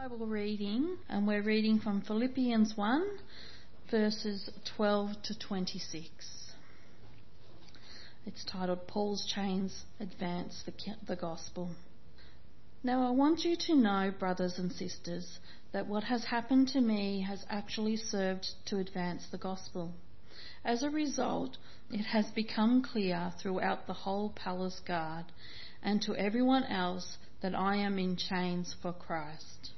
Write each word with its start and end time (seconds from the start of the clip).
Bible 0.00 0.28
reading, 0.28 0.96
and 1.08 1.26
we're 1.26 1.42
reading 1.42 1.80
from 1.80 2.02
Philippians 2.02 2.76
1, 2.76 3.04
verses 3.90 4.48
12 4.76 5.10
to 5.24 5.36
26. 5.36 6.08
It's 8.24 8.44
titled 8.44 8.86
Paul's 8.86 9.26
Chains 9.26 9.84
Advance 9.98 10.62
the, 10.64 10.72
the 11.04 11.16
Gospel. 11.16 11.70
Now, 12.84 13.08
I 13.08 13.10
want 13.10 13.40
you 13.40 13.56
to 13.66 13.74
know, 13.74 14.12
brothers 14.16 14.56
and 14.56 14.70
sisters, 14.70 15.40
that 15.72 15.88
what 15.88 16.04
has 16.04 16.24
happened 16.26 16.68
to 16.68 16.80
me 16.80 17.22
has 17.22 17.44
actually 17.50 17.96
served 17.96 18.46
to 18.66 18.78
advance 18.78 19.26
the 19.32 19.38
gospel. 19.38 19.92
As 20.64 20.84
a 20.84 20.90
result, 20.90 21.56
it 21.90 22.04
has 22.04 22.26
become 22.26 22.82
clear 22.82 23.32
throughout 23.42 23.88
the 23.88 23.94
whole 23.94 24.30
palace 24.30 24.80
guard 24.86 25.24
and 25.82 26.00
to 26.02 26.14
everyone 26.14 26.64
else 26.64 27.18
that 27.42 27.56
I 27.56 27.76
am 27.76 27.98
in 27.98 28.16
chains 28.16 28.76
for 28.80 28.92
Christ. 28.92 29.72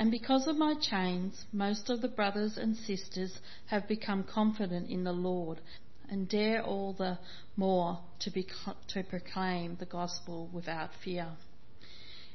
And 0.00 0.10
because 0.10 0.46
of 0.46 0.56
my 0.56 0.76
chains, 0.80 1.44
most 1.52 1.90
of 1.90 2.00
the 2.00 2.08
brothers 2.08 2.56
and 2.56 2.74
sisters 2.74 3.38
have 3.66 3.86
become 3.86 4.24
confident 4.24 4.88
in 4.88 5.04
the 5.04 5.12
Lord 5.12 5.60
and 6.08 6.26
dare 6.26 6.62
all 6.62 6.94
the 6.94 7.18
more 7.54 8.00
to, 8.20 8.30
be, 8.30 8.46
to 8.94 9.02
proclaim 9.02 9.76
the 9.78 9.84
gospel 9.84 10.48
without 10.54 10.88
fear. 11.04 11.28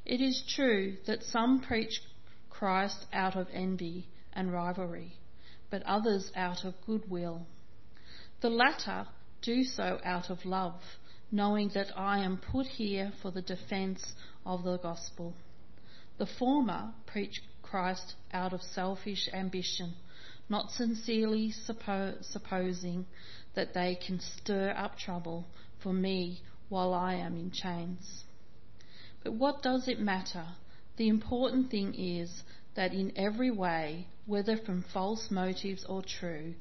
It 0.05 0.21
is 0.21 0.43
true 0.47 0.97
that 1.07 1.23
some 1.23 1.59
preach 1.59 2.01
Christ 2.51 3.07
out 3.11 3.35
of 3.35 3.47
envy 3.51 4.09
and 4.31 4.53
rivalry, 4.53 5.13
but 5.71 5.81
others 5.87 6.31
out 6.35 6.65
of 6.65 6.75
goodwill. 6.85 7.47
The 8.41 8.51
latter 8.51 9.07
do 9.41 9.63
so 9.63 9.99
out 10.05 10.29
of 10.29 10.45
love, 10.45 10.81
knowing 11.31 11.71
that 11.73 11.97
I 11.97 12.19
am 12.19 12.37
put 12.37 12.67
here 12.67 13.11
for 13.23 13.31
the 13.31 13.41
defence 13.41 14.13
of 14.45 14.63
the 14.63 14.77
gospel. 14.77 15.33
The 16.17 16.27
former 16.27 16.93
preach 17.07 17.41
Christ 17.65 18.13
out 18.31 18.53
of 18.53 18.61
selfish 18.61 19.27
ambition, 19.33 19.93
not 20.47 20.71
sincerely 20.71 21.51
suppo- 21.51 22.23
supposing 22.23 23.05
that 23.55 23.73
they 23.73 23.95
can 23.95 24.19
stir 24.19 24.73
up 24.77 24.97
trouble 24.97 25.45
for 25.81 25.91
me 25.91 26.41
while 26.69 26.93
I 26.93 27.15
am 27.15 27.35
in 27.37 27.51
chains. 27.51 28.23
But 29.23 29.33
what 29.33 29.63
does 29.63 29.87
it 29.87 29.99
matter? 29.99 30.45
The 30.97 31.07
important 31.07 31.71
thing 31.71 31.95
is 31.95 32.43
that 32.75 32.93
in 32.93 33.11
every 33.17 33.51
way, 33.51 34.07
whether 34.25 34.57
from 34.57 34.85
false 34.93 35.29
motives 35.31 35.83
or 35.85 36.03
true, 36.03 36.53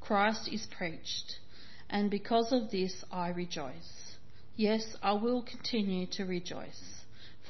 Christ 0.00 0.48
is 0.48 0.66
preached, 0.66 1.38
and 1.90 2.10
because 2.10 2.52
of 2.52 2.70
this 2.70 3.04
I 3.10 3.28
rejoice. 3.28 4.16
Yes, 4.56 4.96
I 5.02 5.12
will 5.12 5.42
continue 5.42 6.06
to 6.12 6.24
rejoice, 6.24 7.01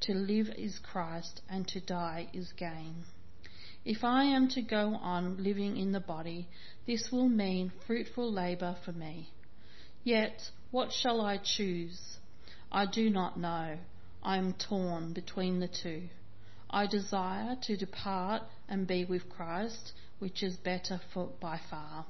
to 0.00 0.12
live 0.14 0.48
is 0.56 0.78
Christ, 0.78 1.40
and 1.48 1.66
to 1.68 1.80
die 1.80 2.28
is 2.32 2.52
gain. 2.52 3.04
If 3.84 4.02
I 4.02 4.24
am 4.24 4.48
to 4.48 4.62
go 4.62 4.96
on 4.96 5.42
living 5.42 5.76
in 5.76 5.92
the 5.92 6.00
body, 6.00 6.48
this 6.86 7.10
will 7.12 7.28
mean 7.28 7.72
fruitful 7.86 8.32
labour 8.32 8.76
for 8.84 8.92
me. 8.92 9.30
Yet, 10.02 10.50
what 10.70 10.92
shall 10.92 11.20
I 11.20 11.38
choose? 11.38 12.18
I 12.70 12.86
do 12.86 13.10
not 13.10 13.38
know. 13.38 13.78
I 14.22 14.38
am 14.38 14.54
torn 14.54 15.12
between 15.12 15.60
the 15.60 15.68
two. 15.68 16.08
I 16.68 16.86
desire 16.86 17.56
to 17.62 17.76
depart 17.76 18.42
and 18.68 18.86
be 18.86 19.04
with 19.04 19.28
Christ, 19.28 19.92
which 20.18 20.42
is 20.42 20.56
better 20.56 21.00
for, 21.14 21.30
by 21.40 21.60
far. 21.70 22.06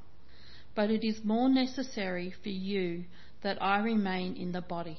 But 0.75 0.91
it 0.91 1.05
is 1.05 1.25
more 1.25 1.49
necessary 1.49 2.35
for 2.43 2.49
you 2.49 3.05
that 3.43 3.63
I 3.63 3.81
remain 3.81 4.35
in 4.37 4.53
the 4.53 4.63
body. 4.63 4.99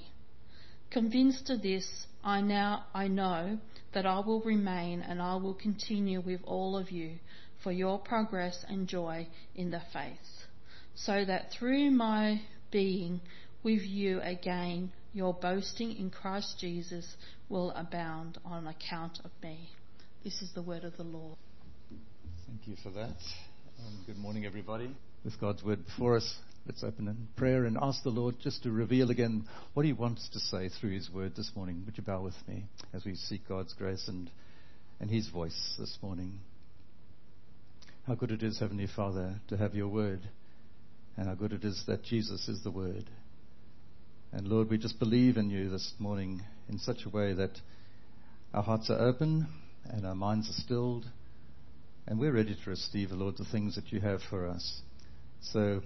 Convinced 0.90 1.50
of 1.50 1.62
this, 1.62 2.08
I 2.24 2.42
now 2.42 2.86
I 2.94 3.08
know 3.08 3.58
that 3.94 4.06
I 4.06 4.20
will 4.20 4.42
remain 4.42 5.02
and 5.02 5.22
I 5.22 5.36
will 5.36 5.53
continue 5.53 6.22
with 6.22 6.42
all 6.46 6.78
of 6.78 6.92
you 6.92 7.16
for 7.64 7.72
your 7.72 8.00
progress 8.00 8.64
and 8.68 8.88
joy 8.88 9.28
in 9.56 9.72
the 9.72 9.81
faith, 9.92 10.46
so 10.96 11.25
that 11.25 11.52
through 11.52 11.92
my 11.92 12.42
being 12.72 13.22
with 13.64 13.81
you 13.81 14.22
again 14.22 14.92
your 15.14 15.34
boasting 15.34 15.96
in 15.98 16.09
Christ 16.09 16.58
Jesus 16.59 17.16
will 17.50 17.72
abound 17.72 18.38
on 18.46 18.68
account 18.68 19.19
of 19.24 19.31
me. 19.42 19.69
This 20.24 20.42
is 20.42 20.52
the 20.54 20.62
word 20.62 20.84
of 20.84 20.96
the 20.98 21.04
Lord. 21.04 21.38
Thank 22.46 22.68
you 22.68 22.75
for 22.84 22.92
that. 22.92 23.18
Um, 23.80 24.04
good 24.06 24.18
morning, 24.18 24.46
everybody. 24.46 24.96
With 25.24 25.40
God's 25.40 25.64
word 25.64 25.86
before 25.86 26.18
us, 26.18 26.36
let's 26.67 26.83
open 26.83 27.07
in 27.07 27.29
prayer 27.38 27.63
and 27.63 27.78
ask 27.81 28.03
the 28.03 28.09
Lord 28.09 28.35
just 28.41 28.63
to 28.63 28.72
reveal 28.72 29.09
again 29.09 29.45
what 29.73 29.85
He 29.85 29.94
wants 29.94 30.28
to 30.33 30.39
say 30.39 30.67
through 30.67 30.91
His 30.91 31.09
word 31.09 31.33
this 31.35 31.51
morning. 31.55 31.83
Would 31.85 31.97
you 31.97 32.03
bow 32.03 32.22
with 32.22 32.35
me 32.45 32.66
as 32.94 33.05
we 33.05 33.16
seek 33.16 33.47
God's 33.47 33.73
grace 33.73 34.09
and, 34.09 34.29
and 35.00 35.09
His 35.09 35.29
voice 35.29 35.75
this 35.79 35.97
morning? 36.01 36.39
How 38.06 38.16
good 38.16 38.31
it 38.31 38.44
is, 38.44 38.59
Heavenly 38.59 38.88
Father, 38.94 39.35
to 39.47 39.56
have 39.56 39.75
your 39.75 39.88
word, 39.88 40.19
and 41.16 41.27
how 41.27 41.35
good 41.35 41.53
it 41.53 41.63
is 41.63 41.83
that 41.88 42.03
Jesus 42.03 42.50
is 42.50 42.61
the 42.63 42.72
word. 42.72 43.09
And 44.33 44.45
Lord, 44.45 44.69
we 44.69 44.77
just 44.77 45.00
believe 45.00 45.38
in 45.38 45.50
you 45.50 45.69
this 45.69 45.94
morning 46.00 46.41
in 46.67 46.79
such 46.79 47.06
a 47.06 47.09
way 47.09 47.33
that 47.33 47.61
our 48.53 48.63
hearts 48.63 48.89
are 48.89 49.00
open 49.00 49.47
and 49.85 50.06
our 50.06 50.16
minds 50.16 50.50
are 50.50 50.61
stilled, 50.61 51.06
and 52.07 52.19
we're 52.19 52.33
ready 52.33 52.57
to 52.61 52.69
receive, 52.69 53.11
Lord, 53.11 53.38
the 53.38 53.45
things 53.45 53.75
that 53.75 53.94
you 53.94 54.01
have 54.01 54.19
for 54.29 54.47
us. 54.47 54.81
So, 55.41 55.81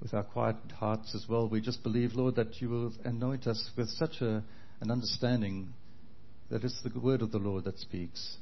with 0.00 0.14
our 0.14 0.22
quiet 0.22 0.56
hearts 0.78 1.14
as 1.14 1.26
well, 1.28 1.48
we 1.48 1.60
just 1.60 1.82
believe, 1.82 2.14
Lord, 2.14 2.36
that 2.36 2.60
you 2.60 2.68
will 2.68 2.92
anoint 3.04 3.46
us 3.46 3.70
with 3.76 3.88
such 3.88 4.20
a, 4.20 4.42
an 4.80 4.90
understanding 4.90 5.72
that 6.50 6.64
it's 6.64 6.80
the 6.82 7.00
word 7.00 7.22
of 7.22 7.32
the 7.32 7.38
Lord 7.38 7.64
that 7.64 7.78
speaks. 7.78 8.36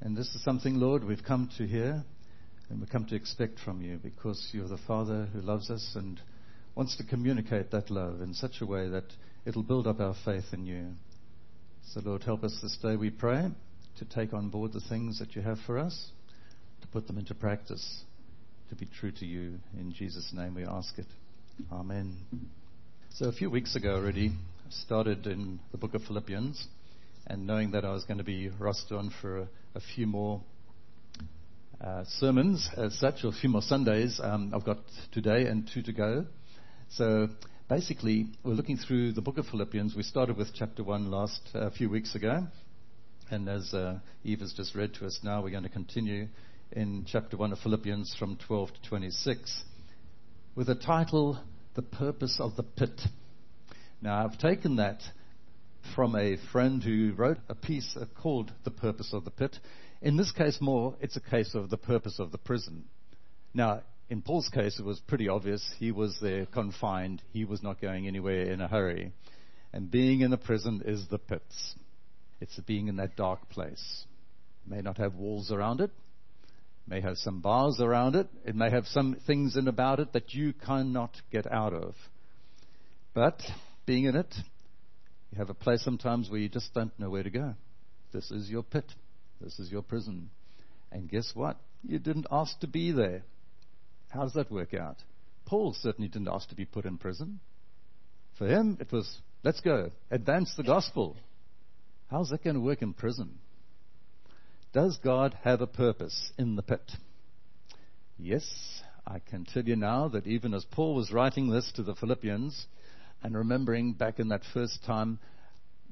And 0.00 0.16
this 0.16 0.34
is 0.34 0.44
something, 0.44 0.74
Lord, 0.74 1.04
we've 1.04 1.24
come 1.26 1.50
to 1.56 1.66
hear 1.66 2.04
and 2.68 2.80
we 2.80 2.86
come 2.86 3.06
to 3.06 3.14
expect 3.14 3.58
from 3.60 3.80
you 3.80 3.98
because 4.02 4.50
you're 4.52 4.68
the 4.68 4.78
Father 4.86 5.28
who 5.32 5.40
loves 5.40 5.70
us 5.70 5.92
and 5.94 6.20
wants 6.74 6.96
to 6.96 7.04
communicate 7.04 7.70
that 7.70 7.90
love 7.90 8.20
in 8.20 8.34
such 8.34 8.60
a 8.60 8.66
way 8.66 8.88
that 8.88 9.04
it'll 9.46 9.62
build 9.62 9.86
up 9.86 10.00
our 10.00 10.14
faith 10.24 10.44
in 10.52 10.66
you. 10.66 10.88
So, 11.92 12.00
Lord, 12.04 12.22
help 12.24 12.44
us 12.44 12.58
this 12.62 12.76
day, 12.82 12.96
we 12.96 13.10
pray, 13.10 13.48
to 13.98 14.04
take 14.04 14.34
on 14.34 14.50
board 14.50 14.72
the 14.72 14.80
things 14.80 15.18
that 15.20 15.34
you 15.34 15.42
have 15.42 15.58
for 15.64 15.78
us, 15.78 16.10
to 16.82 16.88
put 16.88 17.06
them 17.06 17.16
into 17.16 17.34
practice, 17.34 18.02
to 18.68 18.74
be 18.74 18.86
true 18.98 19.12
to 19.12 19.24
you. 19.26 19.58
In 19.78 19.92
Jesus' 19.92 20.32
name 20.32 20.54
we 20.54 20.64
ask 20.64 20.98
it. 20.98 21.06
Amen. 21.72 22.16
So, 23.14 23.26
a 23.26 23.32
few 23.32 23.48
weeks 23.48 23.76
ago 23.76 23.94
already, 23.94 24.28
I 24.28 24.70
started 24.70 25.26
in 25.26 25.60
the 25.72 25.78
book 25.78 25.94
of 25.94 26.02
Philippians, 26.02 26.66
and 27.26 27.46
knowing 27.46 27.70
that 27.72 27.84
I 27.84 27.92
was 27.92 28.04
going 28.04 28.18
to 28.18 28.24
be 28.24 28.50
rostered 28.60 28.98
on 28.98 29.12
for 29.20 29.48
a, 29.74 29.80
few 29.94 30.06
more 30.06 30.42
uh, 31.80 32.04
sermons 32.18 32.68
as 32.76 32.98
such, 32.98 33.24
or 33.24 33.28
a 33.28 33.32
few 33.32 33.50
more 33.50 33.62
Sundays, 33.62 34.20
um, 34.22 34.52
I've 34.54 34.64
got 34.64 34.78
today 35.12 35.46
and 35.46 35.70
two 35.72 35.82
to 35.82 35.92
go. 35.92 36.26
So 36.90 37.28
basically, 37.68 38.26
we're 38.44 38.54
looking 38.54 38.78
through 38.78 39.12
the 39.12 39.22
book 39.22 39.38
of 39.38 39.46
Philippians. 39.46 39.94
We 39.94 40.02
started 40.02 40.36
with 40.36 40.48
chapter 40.54 40.82
1 40.82 41.10
last 41.10 41.40
uh, 41.54 41.70
few 41.70 41.88
weeks 41.88 42.14
ago. 42.14 42.46
And 43.30 43.48
as 43.48 43.72
uh, 43.74 43.98
Eve 44.24 44.40
has 44.40 44.52
just 44.52 44.74
read 44.74 44.94
to 44.94 45.06
us 45.06 45.20
now, 45.22 45.42
we're 45.42 45.50
going 45.50 45.64
to 45.64 45.68
continue 45.68 46.28
in 46.72 47.04
chapter 47.06 47.36
1 47.36 47.52
of 47.52 47.58
Philippians 47.60 48.14
from 48.18 48.36
12 48.46 48.72
to 48.74 48.88
26 48.88 49.64
with 50.54 50.66
the 50.66 50.74
title, 50.74 51.38
The 51.74 51.82
Purpose 51.82 52.38
of 52.40 52.56
the 52.56 52.62
Pit. 52.62 53.00
Now, 54.02 54.24
I've 54.24 54.38
taken 54.38 54.76
that 54.76 55.00
from 55.94 56.16
a 56.16 56.36
friend 56.52 56.82
who 56.82 57.12
wrote 57.16 57.38
a 57.48 57.54
piece 57.54 57.96
uh, 57.96 58.06
called 58.20 58.52
The 58.64 58.70
Purpose 58.70 59.12
of 59.12 59.24
the 59.24 59.30
Pit. 59.30 59.58
In 60.02 60.16
this 60.16 60.32
case, 60.32 60.58
more, 60.60 60.96
it's 61.00 61.16
a 61.16 61.20
case 61.20 61.54
of 61.54 61.70
the 61.70 61.76
purpose 61.76 62.18
of 62.18 62.32
the 62.32 62.38
prison. 62.38 62.84
Now, 63.54 63.82
in 64.10 64.22
Paul's 64.22 64.48
case, 64.48 64.78
it 64.78 64.84
was 64.84 65.00
pretty 65.00 65.28
obvious. 65.28 65.74
He 65.78 65.92
was 65.92 66.18
there 66.20 66.46
confined. 66.46 67.22
He 67.32 67.44
was 67.44 67.62
not 67.62 67.80
going 67.80 68.06
anywhere 68.06 68.50
in 68.50 68.60
a 68.60 68.68
hurry. 68.68 69.12
And 69.72 69.90
being 69.90 70.20
in 70.20 70.32
a 70.32 70.38
prison 70.38 70.82
is 70.84 71.06
the 71.08 71.18
pits. 71.18 71.74
It's 72.40 72.58
being 72.60 72.88
in 72.88 72.96
that 72.96 73.16
dark 73.16 73.48
place. 73.48 74.04
It 74.64 74.70
may 74.70 74.80
not 74.80 74.98
have 74.98 75.14
walls 75.14 75.50
around 75.50 75.80
it. 75.80 75.90
May 76.88 77.00
have 77.00 77.16
some 77.18 77.40
bars 77.40 77.80
around 77.80 78.14
it. 78.14 78.28
It 78.44 78.54
may 78.54 78.70
have 78.70 78.86
some 78.86 79.16
things 79.26 79.56
in 79.56 79.66
about 79.66 79.98
it 79.98 80.12
that 80.12 80.34
you 80.34 80.52
cannot 80.52 81.10
get 81.32 81.50
out 81.50 81.72
of. 81.72 81.94
But 83.12 83.40
being 83.86 84.04
in 84.04 84.14
it, 84.14 84.32
you 85.32 85.38
have 85.38 85.50
a 85.50 85.54
place 85.54 85.82
sometimes 85.82 86.30
where 86.30 86.38
you 86.38 86.48
just 86.48 86.72
don't 86.74 86.96
know 86.98 87.10
where 87.10 87.24
to 87.24 87.30
go. 87.30 87.54
This 88.12 88.30
is 88.30 88.48
your 88.48 88.62
pit. 88.62 88.84
This 89.40 89.58
is 89.58 89.70
your 89.70 89.82
prison. 89.82 90.30
And 90.92 91.10
guess 91.10 91.32
what? 91.34 91.56
You 91.82 91.98
didn't 91.98 92.28
ask 92.30 92.58
to 92.60 92.68
be 92.68 92.92
there. 92.92 93.22
How 94.10 94.22
does 94.22 94.34
that 94.34 94.50
work 94.50 94.72
out? 94.72 94.96
Paul 95.44 95.74
certainly 95.80 96.08
didn't 96.08 96.28
ask 96.28 96.48
to 96.50 96.54
be 96.54 96.64
put 96.64 96.84
in 96.84 96.98
prison. 96.98 97.40
For 98.38 98.46
him, 98.46 98.76
it 98.80 98.92
was, 98.92 99.18
let's 99.42 99.60
go, 99.60 99.90
advance 100.10 100.52
the 100.56 100.62
gospel. 100.62 101.16
How's 102.10 102.28
that 102.30 102.44
going 102.44 102.54
to 102.54 102.60
work 102.60 102.82
in 102.82 102.92
prison? 102.92 103.38
Does 104.76 104.98
God 105.02 105.34
have 105.42 105.62
a 105.62 105.66
purpose 105.66 106.32
in 106.36 106.54
the 106.54 106.62
pit? 106.62 106.92
Yes, 108.18 108.44
I 109.06 109.20
can 109.20 109.46
tell 109.46 109.62
you 109.62 109.74
now 109.74 110.08
that 110.08 110.26
even 110.26 110.52
as 110.52 110.66
Paul 110.66 110.94
was 110.94 111.10
writing 111.10 111.48
this 111.48 111.72
to 111.76 111.82
the 111.82 111.94
Philippians, 111.94 112.66
and 113.22 113.34
remembering 113.34 113.94
back 113.94 114.18
in 114.18 114.28
that 114.28 114.42
first 114.52 114.84
time, 114.84 115.18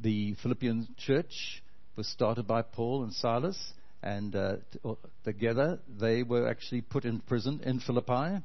the 0.02 0.34
Philippian 0.42 0.86
church 0.98 1.62
was 1.96 2.06
started 2.08 2.46
by 2.46 2.60
Paul 2.60 3.04
and 3.04 3.14
Silas, 3.14 3.72
and 4.02 4.36
uh, 4.36 4.56
together 5.24 5.78
they 5.98 6.22
were 6.22 6.46
actually 6.46 6.82
put 6.82 7.06
in 7.06 7.20
prison 7.20 7.62
in 7.64 7.80
Philippi. 7.80 8.44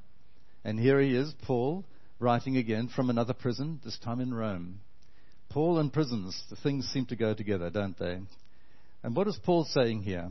And 0.64 0.80
here 0.80 1.02
he 1.02 1.18
is, 1.18 1.34
Paul, 1.42 1.84
writing 2.18 2.56
again 2.56 2.88
from 2.88 3.10
another 3.10 3.34
prison, 3.34 3.82
this 3.84 4.00
time 4.00 4.22
in 4.22 4.34
Rome. 4.34 4.80
Paul 5.50 5.80
and 5.80 5.92
prisons, 5.92 6.42
the 6.50 6.56
things 6.56 6.88
seem 6.88 7.08
to 7.08 7.18
go 7.18 7.34
together, 7.34 7.70
don't 7.70 8.00
they? 8.00 8.22
And 9.04 9.16
what 9.16 9.28
is 9.28 9.40
Paul 9.44 9.64
saying 9.64 10.04
here? 10.04 10.30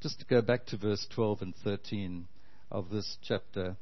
Just 0.00 0.20
to 0.20 0.26
go 0.26 0.40
back 0.40 0.66
to 0.66 0.76
verse 0.76 1.04
12 1.14 1.42
and 1.42 1.54
13 1.64 2.28
of 2.70 2.90
this 2.90 3.16
chapter 3.22 3.76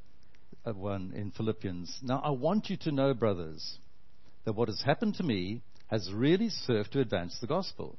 uh, 0.64 0.72
1 0.72 1.12
in 1.14 1.30
Philippians. 1.32 1.98
Now, 2.02 2.22
I 2.24 2.30
want 2.30 2.70
you 2.70 2.78
to 2.78 2.92
know, 2.92 3.12
brothers, 3.12 3.78
that 4.44 4.54
what 4.54 4.68
has 4.68 4.80
happened 4.82 5.16
to 5.16 5.22
me 5.22 5.60
has 5.88 6.10
really 6.12 6.48
served 6.48 6.92
to 6.92 7.00
advance 7.00 7.36
the 7.40 7.46
gospel. 7.46 7.98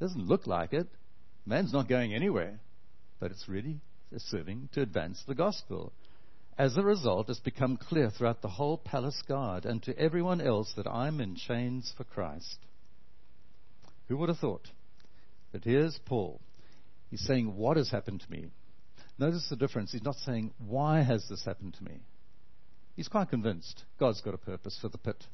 It 0.00 0.04
doesn't 0.04 0.26
look 0.26 0.46
like 0.46 0.72
it. 0.72 0.88
Man's 1.46 1.72
not 1.72 1.88
going 1.88 2.14
anywhere, 2.14 2.58
but 3.20 3.30
it's 3.30 3.48
really 3.48 3.80
serving 4.16 4.70
to 4.72 4.82
advance 4.82 5.22
the 5.26 5.34
gospel. 5.34 5.92
As 6.58 6.76
a 6.76 6.82
result, 6.82 7.30
it's 7.30 7.38
become 7.38 7.76
clear 7.76 8.10
throughout 8.10 8.42
the 8.42 8.48
whole 8.48 8.76
palace 8.76 9.22
guard 9.28 9.64
and 9.64 9.80
to 9.84 9.96
everyone 9.96 10.40
else 10.40 10.72
that 10.76 10.88
I'm 10.88 11.20
in 11.20 11.36
chains 11.36 11.92
for 11.96 12.02
Christ. 12.02 12.56
Who 14.08 14.16
would 14.16 14.28
have 14.28 14.38
thought? 14.38 14.68
But 15.58 15.68
here's 15.68 15.98
Paul. 16.06 16.40
He's 17.10 17.26
saying, 17.26 17.56
What 17.56 17.78
has 17.78 17.90
happened 17.90 18.20
to 18.20 18.30
me? 18.30 18.46
Notice 19.18 19.48
the 19.50 19.56
difference. 19.56 19.90
He's 19.90 20.04
not 20.04 20.14
saying, 20.24 20.52
Why 20.64 21.02
has 21.02 21.26
this 21.28 21.44
happened 21.44 21.74
to 21.74 21.82
me? 21.84 21.98
He's 22.94 23.08
quite 23.08 23.30
convinced 23.30 23.82
God's 23.98 24.20
got 24.20 24.34
a 24.34 24.38
purpose 24.38 24.78
for 24.80 24.88
the 24.88 24.98
pit. 24.98 25.24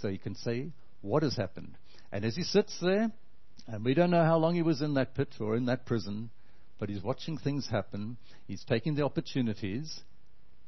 So 0.00 0.08
he 0.08 0.18
can 0.18 0.34
say, 0.34 0.72
What 1.00 1.22
has 1.22 1.36
happened? 1.36 1.78
And 2.10 2.24
as 2.24 2.34
he 2.34 2.42
sits 2.42 2.76
there, 2.82 3.12
and 3.68 3.84
we 3.84 3.94
don't 3.94 4.10
know 4.10 4.24
how 4.24 4.36
long 4.36 4.56
he 4.56 4.62
was 4.62 4.82
in 4.82 4.94
that 4.94 5.14
pit 5.14 5.36
or 5.38 5.54
in 5.54 5.66
that 5.66 5.86
prison, 5.86 6.30
but 6.80 6.88
he's 6.88 7.04
watching 7.04 7.38
things 7.38 7.68
happen. 7.70 8.16
He's 8.48 8.64
taking 8.64 8.96
the 8.96 9.04
opportunities, 9.04 10.00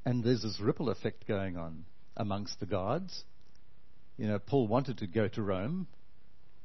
and 0.04 0.22
there's 0.22 0.42
this 0.42 0.60
ripple 0.60 0.90
effect 0.90 1.26
going 1.26 1.56
on 1.56 1.84
amongst 2.16 2.60
the 2.60 2.66
guards. 2.66 3.24
You 4.16 4.28
know, 4.28 4.38
Paul 4.38 4.69
wanted 4.69 4.98
to 4.98 5.08
go 5.08 5.26
to 5.26 5.42
Rome. 5.42 5.88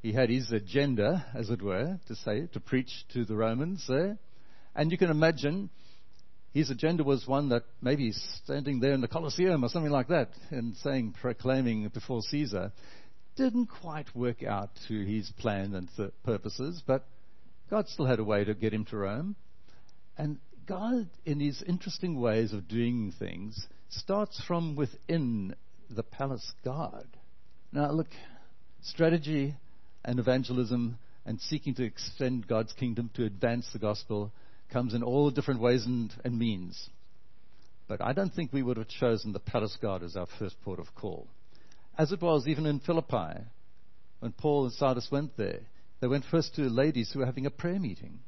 He 0.04 0.12
had 0.12 0.30
his 0.30 0.52
agenda, 0.52 1.26
as 1.34 1.50
it 1.50 1.62
were, 1.62 1.98
to 2.08 2.16
say, 2.16 2.48
to 2.48 2.60
preach 2.60 3.06
to 3.14 3.24
the 3.24 3.38
Romans 3.38 3.86
there. 3.88 4.18
And 4.76 4.92
you 4.92 4.98
can 4.98 5.10
imagine 5.10 5.70
his 6.54 6.70
agenda 6.70 7.06
was 7.06 7.26
one 7.26 7.48
that 7.50 7.64
maybe 7.82 8.12
standing 8.44 8.82
there 8.82 8.92
in 8.92 9.00
the 9.00 9.08
Colosseum 9.08 9.64
or 9.64 9.70
something 9.70 9.94
like 9.94 10.10
that 10.10 10.32
and 10.52 10.76
saying, 10.76 11.16
proclaiming 11.22 11.88
before 11.88 12.22
Caesar. 12.22 12.74
Didn't 13.38 13.68
quite 13.68 14.14
work 14.14 14.44
out 14.44 14.72
to 14.90 15.06
his 15.06 15.32
plan 15.38 15.74
and 15.74 15.90
th- 15.96 16.12
purposes, 16.26 16.84
but 16.86 17.08
God 17.70 17.88
still 17.88 18.06
had 18.06 18.20
a 18.20 18.26
way 18.26 18.44
to 18.44 18.54
get 18.54 18.74
him 18.74 18.84
to 18.88 18.98
Rome. 18.98 19.38
And 20.18 20.38
God, 20.68 21.10
in 21.26 21.40
his 21.40 21.64
interesting 21.64 22.20
ways 22.20 22.52
of 22.52 22.68
doing 22.68 23.14
things, 23.18 23.68
starts 23.88 24.44
from 24.46 24.76
within 24.76 25.56
the 25.90 26.04
palace 26.04 26.52
guard. 26.66 27.08
Now, 27.72 27.90
look, 27.92 28.10
strategy 28.82 29.56
and 30.06 30.20
evangelism 30.20 30.98
and 31.26 31.40
seeking 31.40 31.74
to 31.76 31.84
extend 31.84 32.48
God's 32.48 32.74
kingdom 32.74 33.10
to 33.16 33.26
advance 33.26 33.70
the 33.72 33.80
gospel 33.80 34.32
comes 34.72 34.94
in 34.94 35.04
all 35.04 35.30
different 35.32 35.62
ways 35.62 35.86
and, 35.86 36.12
and 36.24 36.38
means. 36.38 36.90
But 37.88 38.02
I 38.02 38.14
don't 38.14 38.34
think 38.34 38.52
we 38.52 38.64
would 38.64 38.78
have 38.78 38.88
chosen 38.88 39.34
the 39.34 39.40
palace 39.40 39.78
guard 39.82 40.04
as 40.04 40.16
our 40.16 40.28
first 40.40 40.56
port 40.64 40.80
of 40.80 40.94
call. 40.96 41.28
As 41.98 42.12
it 42.12 42.22
was 42.22 42.48
even 42.48 42.66
in 42.66 42.80
Philippi, 42.80 43.42
when 44.20 44.32
Paul 44.32 44.66
and 44.66 44.74
Silas 44.74 45.10
went 45.12 45.38
there, 45.38 45.60
they 46.00 46.08
went 46.08 46.26
first 46.26 46.56
to 46.56 46.64
ladies 46.64 47.12
who 47.12 47.20
were 47.20 47.26
having 47.26 47.46
a 47.46 47.52
prayer 47.52 47.80
meeting. 47.80 48.20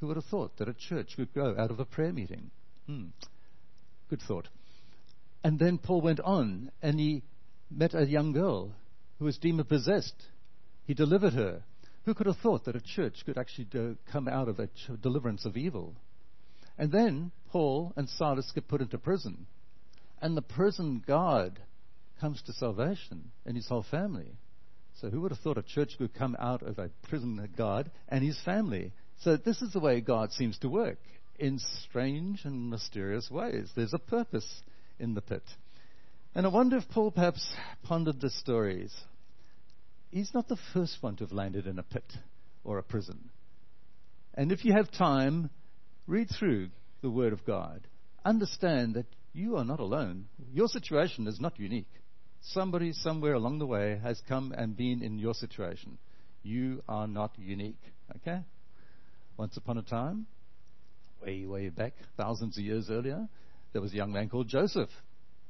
Who 0.00 0.08
would 0.08 0.16
have 0.16 0.26
thought 0.26 0.56
that 0.58 0.68
a 0.68 0.74
church 0.74 1.14
would 1.18 1.32
grow 1.32 1.56
out 1.58 1.70
of 1.70 1.80
a 1.80 1.84
prayer 1.84 2.12
meeting? 2.12 2.50
Hmm. 2.86 3.06
Good 4.08 4.22
thought. 4.22 4.48
And 5.42 5.58
then 5.58 5.78
Paul 5.78 6.00
went 6.00 6.20
on 6.20 6.70
and 6.82 6.98
he 6.98 7.22
met 7.70 7.94
a 7.94 8.06
young 8.06 8.32
girl 8.32 8.72
who 9.18 9.24
was 9.24 9.38
demon 9.38 9.64
possessed. 9.64 10.14
He 10.86 10.94
delivered 10.94 11.32
her. 11.32 11.62
Who 12.04 12.14
could 12.14 12.26
have 12.26 12.38
thought 12.38 12.64
that 12.64 12.76
a 12.76 12.80
church 12.80 13.24
could 13.26 13.36
actually 13.36 13.64
do, 13.64 13.96
come 14.10 14.28
out 14.28 14.48
of 14.48 14.60
a 14.60 14.68
deliverance 15.02 15.44
of 15.44 15.56
evil? 15.56 15.94
And 16.78 16.92
then 16.92 17.32
Paul 17.50 17.92
and 17.96 18.08
Silas 18.08 18.52
get 18.54 18.68
put 18.68 18.80
into 18.80 18.96
prison. 18.96 19.46
And 20.22 20.36
the 20.36 20.42
prison 20.42 21.02
guard 21.04 21.58
comes 22.20 22.40
to 22.42 22.52
salvation 22.52 23.32
and 23.44 23.56
his 23.56 23.68
whole 23.68 23.82
family. 23.82 24.36
So 25.00 25.10
who 25.10 25.20
would 25.22 25.32
have 25.32 25.40
thought 25.40 25.58
a 25.58 25.62
church 25.62 25.98
could 25.98 26.14
come 26.14 26.36
out 26.38 26.62
of 26.62 26.78
a 26.78 26.90
prison 27.08 27.48
guard 27.56 27.90
and 28.08 28.24
his 28.24 28.40
family? 28.44 28.92
So 29.18 29.36
this 29.36 29.60
is 29.62 29.72
the 29.72 29.80
way 29.80 30.00
God 30.00 30.32
seems 30.32 30.58
to 30.58 30.68
work 30.68 30.98
in 31.38 31.58
strange 31.58 32.44
and 32.44 32.70
mysterious 32.70 33.30
ways. 33.30 33.70
There's 33.74 33.92
a 33.92 33.98
purpose 33.98 34.62
in 34.98 35.14
the 35.14 35.20
pit. 35.20 35.42
And 36.34 36.46
I 36.46 36.48
wonder 36.48 36.76
if 36.76 36.88
Paul 36.88 37.10
perhaps 37.10 37.54
pondered 37.82 38.20
the 38.20 38.30
stories 38.30 38.94
he's 40.10 40.32
not 40.34 40.48
the 40.48 40.58
first 40.72 40.98
one 41.00 41.16
to 41.16 41.24
have 41.24 41.32
landed 41.32 41.66
in 41.66 41.78
a 41.78 41.82
pit 41.82 42.12
or 42.64 42.78
a 42.78 42.82
prison. 42.82 43.30
And 44.34 44.52
if 44.52 44.64
you 44.64 44.72
have 44.72 44.90
time, 44.90 45.50
read 46.06 46.28
through 46.38 46.68
the 47.02 47.10
Word 47.10 47.32
of 47.32 47.44
God. 47.46 47.86
Understand 48.24 48.94
that 48.94 49.06
you 49.32 49.56
are 49.56 49.64
not 49.64 49.80
alone. 49.80 50.26
Your 50.52 50.68
situation 50.68 51.26
is 51.26 51.40
not 51.40 51.58
unique. 51.58 51.90
Somebody 52.40 52.92
somewhere 52.92 53.34
along 53.34 53.58
the 53.58 53.66
way 53.66 53.98
has 54.02 54.20
come 54.28 54.52
and 54.56 54.76
been 54.76 55.02
in 55.02 55.18
your 55.18 55.34
situation. 55.34 55.98
You 56.42 56.82
are 56.88 57.06
not 57.06 57.32
unique. 57.38 57.80
Okay? 58.16 58.40
Once 59.36 59.56
upon 59.56 59.78
a 59.78 59.82
time, 59.82 60.26
way, 61.22 61.44
way 61.44 61.68
back, 61.68 61.94
thousands 62.16 62.56
of 62.56 62.64
years 62.64 62.88
earlier, 62.90 63.28
there 63.72 63.82
was 63.82 63.92
a 63.92 63.96
young 63.96 64.12
man 64.12 64.28
called 64.28 64.48
Joseph. 64.48 64.90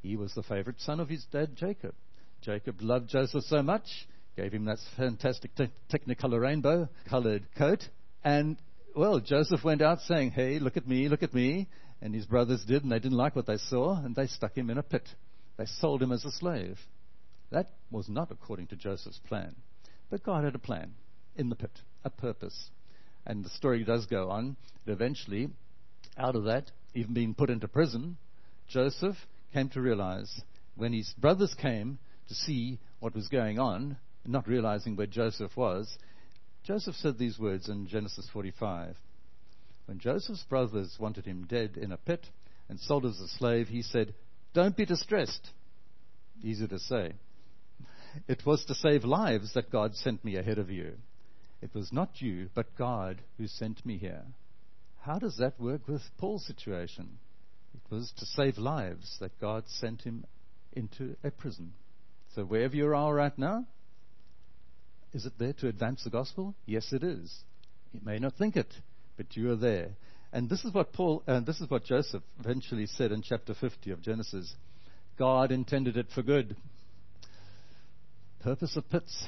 He 0.03 0.17
was 0.17 0.33
the 0.35 0.43
favorite 0.43 0.81
son 0.81 1.01
of 1.01 1.09
his 1.09 1.25
dad, 1.31 1.57
Jacob. 1.57 1.95
Jacob 2.43 2.81
loved 2.81 3.09
Joseph 3.09 3.45
so 3.45 3.63
much, 3.63 3.87
gave 4.37 4.53
him 4.53 4.67
that 4.67 4.79
fantastic 4.97 5.55
te- 5.55 5.71
Technicolor 5.91 6.41
rainbow 6.41 6.89
colored 7.09 7.47
coat. 7.57 7.83
And, 8.23 8.57
well, 8.95 9.21
Joseph 9.21 9.65
went 9.65 9.83
out 9.83 10.01
saying, 10.03 10.33
Hey, 10.33 10.59
look 10.59 10.77
at 10.77 10.87
me, 10.87 11.09
look 11.09 11.23
at 11.23 11.35
me. 11.35 11.69
And 12.03 12.15
his 12.15 12.27
brothers 12.27 12.63
did, 12.67 12.83
and 12.83 12.93
they 12.93 12.99
didn't 12.99 13.17
like 13.17 13.35
what 13.35 13.47
they 13.47 13.57
saw, 13.57 13.97
and 13.97 14.15
they 14.15 14.27
stuck 14.27 14.57
him 14.57 14.69
in 14.69 14.77
a 14.77 14.83
pit. 14.83 15.09
They 15.57 15.65
sold 15.65 16.03
him 16.03 16.13
as 16.13 16.25
a 16.25 16.31
slave. 16.31 16.79
That 17.51 17.71
was 17.91 18.09
not 18.09 18.31
according 18.31 18.67
to 18.69 18.77
Joseph's 18.77 19.21
plan. 19.27 19.57
But 20.11 20.23
God 20.23 20.45
had 20.45 20.55
a 20.55 20.59
plan 20.59 20.93
in 21.37 21.49
the 21.49 21.57
pit, 21.57 21.71
a 22.05 22.11
purpose. 22.11 22.71
And 23.25 23.45
the 23.45 23.51
story 23.51 23.83
does 23.83 24.07
go 24.07 24.31
on 24.31 24.57
that 24.85 24.93
eventually, 24.93 25.49
out 26.19 26.37
of 26.37 26.45
that, 26.45 26.71
even 26.95 27.15
being 27.15 27.35
put 27.35 27.51
into 27.51 27.69
prison, 27.69 28.19
Joseph 28.69 29.17
came 29.53 29.69
to 29.71 29.81
realize 29.81 30.41
when 30.77 30.93
his 30.93 31.13
brothers 31.19 31.55
came 31.61 31.99
to 32.29 32.35
see 32.35 32.79
what 33.01 33.15
was 33.15 33.29
going 33.29 33.59
on, 33.59 33.97
not 34.29 34.49
realizing 34.49 34.97
where 34.97 35.07
Joseph 35.07 35.57
was, 35.57 35.99
Joseph 36.65 36.97
said 36.97 37.19
these 37.19 37.39
words 37.39 37.69
in 37.69 37.87
Genesis 37.87 38.29
45. 38.33 38.97
When 39.87 39.99
Joseph's 39.99 40.43
brothers 40.45 40.97
wanted 40.99 41.25
him 41.25 41.47
dead 41.47 41.77
in 41.77 41.93
a 41.93 41.97
pit 41.97 42.27
and 42.69 42.79
sold 42.81 43.07
as 43.07 43.21
a 43.21 43.29
slave, 43.29 43.69
he 43.69 43.83
said, 43.83 44.15
Don't 44.53 44.77
be 44.77 44.85
distressed. 44.85 45.51
Easy 46.43 46.67
to 46.67 46.79
say. 46.79 47.13
It 48.27 48.45
was 48.45 48.65
to 48.65 48.75
save 48.75 49.05
lives 49.05 49.55
that 49.55 49.71
God 49.71 49.95
sent 49.95 50.25
me 50.25 50.37
ahead 50.37 50.59
of 50.59 50.71
you. 50.71 50.95
It 51.63 51.75
was 51.75 51.93
not 51.93 52.21
you, 52.21 52.49
but 52.55 52.77
God 52.77 53.23
who 53.39 53.47
sent 53.47 53.85
me 53.87 53.99
here. 53.99 54.25
How 55.01 55.19
does 55.19 55.37
that 55.37 55.61
work 55.61 55.87
with 55.87 56.03
Paul's 56.19 56.47
situation? 56.47 57.19
It 57.75 57.95
was 57.95 58.13
to 58.19 58.27
save 58.27 58.59
lives 58.59 59.19
that 59.21 59.41
God 59.41 59.65
sent 59.69 60.03
him 60.03 60.25
into 60.73 61.17
a 61.23 61.31
prison. 61.31 61.73
So 62.35 62.45
wherever 62.45 62.75
you 62.75 62.93
are 62.93 63.15
right 63.15 63.37
now, 63.39 63.67
is 65.13 65.27
it 65.27 65.33
there 65.39 65.53
to 65.55 65.69
advance 65.69 66.05
the 66.05 66.11
gospel? 66.11 66.55
Yes, 66.67 66.93
it 66.93 67.03
is. 67.03 67.35
You 67.93 68.01
may 68.05 68.19
not 68.19 68.35
think 68.37 68.57
it, 68.57 68.73
but 69.17 69.37
you 69.37 69.51
are 69.51 69.57
there. 69.57 69.91
And 70.33 70.51
this 70.51 70.65
is 70.65 70.75
what 70.75 70.93
Paul, 70.93 71.23
and 71.27 71.45
uh, 71.45 71.47
this 71.47 71.61
is 71.61 71.71
what 71.71 71.85
Joseph 71.85 72.23
eventually 72.41 72.87
said 72.87 73.13
in 73.13 73.23
chapter 73.23 73.55
50 73.55 73.91
of 73.93 74.03
Genesis. 74.03 74.55
God 75.19 75.51
intended 75.51 75.97
it 75.97 76.09
for 76.15 76.23
good. 76.23 76.57
Purpose 78.41 78.77
of 78.77 78.89
pits, 78.91 79.25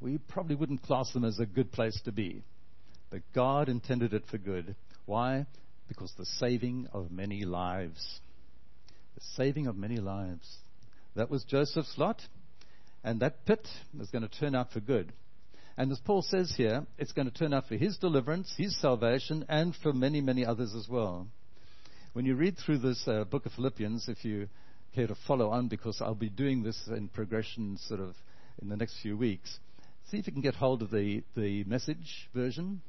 we 0.00 0.18
probably 0.18 0.54
wouldn't 0.54 0.82
class 0.82 1.12
them 1.12 1.24
as 1.24 1.38
a 1.38 1.46
good 1.46 1.72
place 1.72 2.00
to 2.04 2.12
be. 2.12 2.42
but 3.10 3.20
God 3.34 3.68
intended 3.68 4.14
it 4.14 4.24
for 4.30 4.38
good. 4.38 4.74
Why? 5.06 5.46
Because 5.88 6.12
the 6.16 6.24
saving 6.24 6.88
of 6.92 7.10
many 7.10 7.44
lives. 7.44 8.20
The 9.14 9.24
saving 9.36 9.66
of 9.66 9.76
many 9.76 9.98
lives. 9.98 10.56
That 11.14 11.30
was 11.30 11.44
Joseph's 11.44 11.96
lot, 11.96 12.20
and 13.04 13.20
that 13.20 13.44
pit 13.44 13.68
is 14.00 14.10
going 14.10 14.26
to 14.26 14.40
turn 14.40 14.54
out 14.54 14.72
for 14.72 14.80
good. 14.80 15.12
And 15.76 15.92
as 15.92 15.98
Paul 15.98 16.22
says 16.22 16.54
here, 16.56 16.86
it's 16.98 17.12
going 17.12 17.30
to 17.30 17.36
turn 17.36 17.52
out 17.52 17.68
for 17.68 17.76
his 17.76 17.98
deliverance, 17.98 18.52
his 18.56 18.80
salvation, 18.80 19.44
and 19.48 19.74
for 19.82 19.92
many, 19.92 20.20
many 20.20 20.46
others 20.46 20.74
as 20.74 20.88
well. 20.88 21.26
When 22.14 22.24
you 22.24 22.36
read 22.36 22.56
through 22.56 22.78
this 22.78 23.02
uh, 23.06 23.24
book 23.24 23.44
of 23.44 23.52
Philippians, 23.52 24.08
if 24.08 24.24
you 24.24 24.48
care 24.94 25.08
to 25.08 25.16
follow 25.26 25.50
on, 25.50 25.68
because 25.68 26.00
I'll 26.00 26.14
be 26.14 26.30
doing 26.30 26.62
this 26.62 26.80
in 26.86 27.08
progression 27.08 27.76
sort 27.88 28.00
of 28.00 28.14
in 28.62 28.68
the 28.68 28.76
next 28.76 29.00
few 29.02 29.16
weeks, 29.16 29.58
see 30.10 30.18
if 30.18 30.26
you 30.26 30.32
can 30.32 30.42
get 30.42 30.54
hold 30.54 30.82
of 30.82 30.90
the, 30.90 31.24
the 31.36 31.64
message 31.64 32.28
version, 32.32 32.80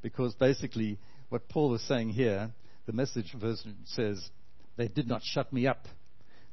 because 0.00 0.34
basically 0.34 0.98
what 1.28 1.48
Paul 1.48 1.74
is 1.74 1.86
saying 1.86 2.08
here, 2.08 2.50
the 2.86 2.92
message 2.92 3.34
version 3.38 3.76
says, 3.84 4.30
they 4.76 4.88
did 4.88 5.06
not 5.06 5.22
shut 5.22 5.52
me 5.52 5.66
up. 5.66 5.86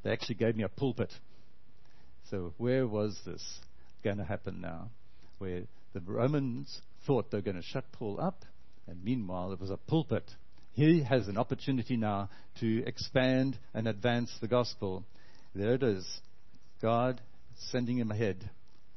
They 0.04 0.12
actually 0.12 0.36
gave 0.36 0.56
me 0.56 0.64
a 0.64 0.70
pulpit. 0.70 1.14
So 2.30 2.54
where 2.58 2.88
was 2.88 3.20
this 3.26 3.44
going 4.04 4.18
to 4.18 4.24
happen 4.24 4.62
now? 4.62 4.90
Where 5.38 5.64
the 5.94 6.02
Romans 6.02 6.82
thought 7.06 7.32
they 7.32 7.38
were 7.38 7.44
going 7.44 7.58
to 7.58 7.64
shut 7.64 7.86
Paul 7.92 8.20
up, 8.20 8.44
and 8.88 9.04
meanwhile 9.04 9.52
it 9.52 9.60
was 9.60 9.70
a 9.70 9.78
pulpit 9.78 10.30
he 10.78 11.02
has 11.02 11.28
an 11.28 11.40
opportunity 11.40 11.98
now 11.98 12.30
to 12.60 12.86
expand 12.86 13.58
and 13.74 13.88
advance 13.88 14.32
the 14.40 14.48
gospel. 14.48 15.04
There 15.56 15.74
it 15.74 15.82
is. 15.82 16.06
God 16.84 17.20
sending 17.72 17.98
him 17.98 18.12
ahead. 18.12 18.48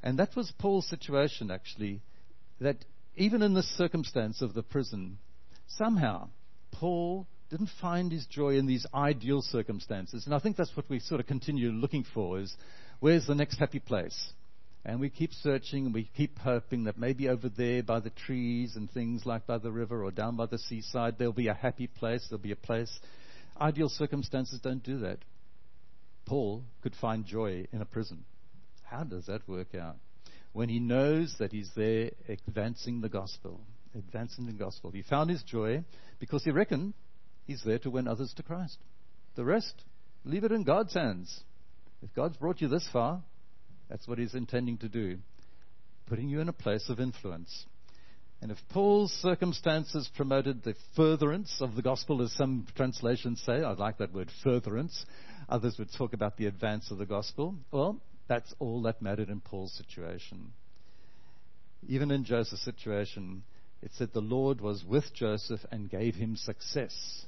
And 0.02 0.18
that 0.18 0.36
was 0.36 0.52
Paul's 0.58 0.86
situation, 0.88 1.50
actually, 1.50 2.02
that 2.60 2.84
even 3.16 3.40
in 3.40 3.54
the 3.54 3.62
circumstance 3.62 4.42
of 4.42 4.52
the 4.52 4.62
prison, 4.62 5.16
somehow 5.68 6.28
Paul 6.70 7.26
didn't 7.48 7.70
find 7.80 8.12
his 8.12 8.26
joy 8.26 8.58
in 8.58 8.66
these 8.66 8.84
ideal 8.94 9.40
circumstances. 9.40 10.26
And 10.26 10.34
I 10.34 10.38
think 10.38 10.58
that's 10.58 10.76
what 10.76 10.88
we 10.90 11.00
sort 11.00 11.20
of 11.22 11.26
continue 11.26 11.70
looking 11.70 12.04
for 12.12 12.40
is 12.40 12.54
where's 13.00 13.26
the 13.26 13.34
next 13.34 13.58
happy 13.58 13.80
place? 13.80 14.32
And 14.84 14.98
we 14.98 15.10
keep 15.10 15.32
searching 15.34 15.86
and 15.86 15.94
we 15.94 16.08
keep 16.16 16.38
hoping 16.38 16.84
that 16.84 16.98
maybe 16.98 17.28
over 17.28 17.50
there 17.50 17.82
by 17.82 18.00
the 18.00 18.10
trees 18.10 18.76
and 18.76 18.90
things 18.90 19.26
like 19.26 19.46
by 19.46 19.58
the 19.58 19.70
river 19.70 20.02
or 20.04 20.10
down 20.10 20.36
by 20.36 20.46
the 20.46 20.58
seaside, 20.58 21.16
there'll 21.18 21.34
be 21.34 21.48
a 21.48 21.54
happy 21.54 21.86
place, 21.86 22.26
there'll 22.30 22.42
be 22.42 22.52
a 22.52 22.56
place. 22.56 22.98
Ideal 23.60 23.90
circumstances 23.90 24.60
don't 24.60 24.82
do 24.82 25.00
that. 25.00 25.18
Paul 26.24 26.64
could 26.82 26.94
find 26.94 27.26
joy 27.26 27.66
in 27.72 27.82
a 27.82 27.84
prison. 27.84 28.24
How 28.84 29.04
does 29.04 29.26
that 29.26 29.46
work 29.46 29.74
out? 29.74 29.96
When 30.52 30.68
he 30.68 30.80
knows 30.80 31.36
that 31.38 31.52
he's 31.52 31.70
there 31.76 32.10
advancing 32.28 33.00
the 33.00 33.08
gospel, 33.08 33.60
advancing 33.94 34.46
the 34.46 34.52
gospel. 34.52 34.90
He 34.90 35.02
found 35.02 35.30
his 35.30 35.42
joy 35.42 35.84
because 36.18 36.42
he 36.44 36.50
reckoned 36.50 36.94
he's 37.46 37.62
there 37.64 37.78
to 37.80 37.90
win 37.90 38.08
others 38.08 38.32
to 38.36 38.42
Christ. 38.42 38.78
The 39.36 39.44
rest, 39.44 39.74
leave 40.24 40.44
it 40.44 40.52
in 40.52 40.64
God's 40.64 40.94
hands. 40.94 41.42
If 42.02 42.14
God's 42.14 42.36
brought 42.36 42.60
you 42.60 42.68
this 42.68 42.88
far, 42.92 43.22
that's 43.88 44.08
what 44.08 44.18
he's 44.18 44.34
intending 44.34 44.78
to 44.78 44.88
do, 44.88 45.18
putting 46.06 46.28
you 46.28 46.40
in 46.40 46.48
a 46.48 46.52
place 46.52 46.88
of 46.88 47.00
influence. 47.00 47.66
And 48.42 48.50
if 48.50 48.58
Paul's 48.70 49.12
circumstances 49.12 50.10
promoted 50.16 50.62
the 50.62 50.74
furtherance 50.96 51.58
of 51.60 51.74
the 51.74 51.82
gospel, 51.82 52.22
as 52.22 52.32
some 52.32 52.66
translations 52.74 53.42
say, 53.44 53.62
I 53.62 53.72
like 53.72 53.98
that 53.98 54.14
word 54.14 54.30
furtherance, 54.42 55.04
others 55.48 55.76
would 55.78 55.92
talk 55.92 56.14
about 56.14 56.38
the 56.38 56.46
advance 56.46 56.90
of 56.90 56.96
the 56.96 57.04
gospel, 57.04 57.54
well, 57.70 58.00
that's 58.28 58.54
all 58.58 58.82
that 58.82 59.02
mattered 59.02 59.28
in 59.28 59.40
Paul's 59.40 59.74
situation. 59.74 60.52
Even 61.86 62.10
in 62.10 62.24
Joseph's 62.24 62.64
situation, 62.64 63.42
it 63.82 63.90
said 63.94 64.10
the 64.12 64.20
Lord 64.20 64.60
was 64.60 64.84
with 64.84 65.12
Joseph 65.12 65.60
and 65.70 65.90
gave 65.90 66.14
him 66.14 66.36
success. 66.36 67.26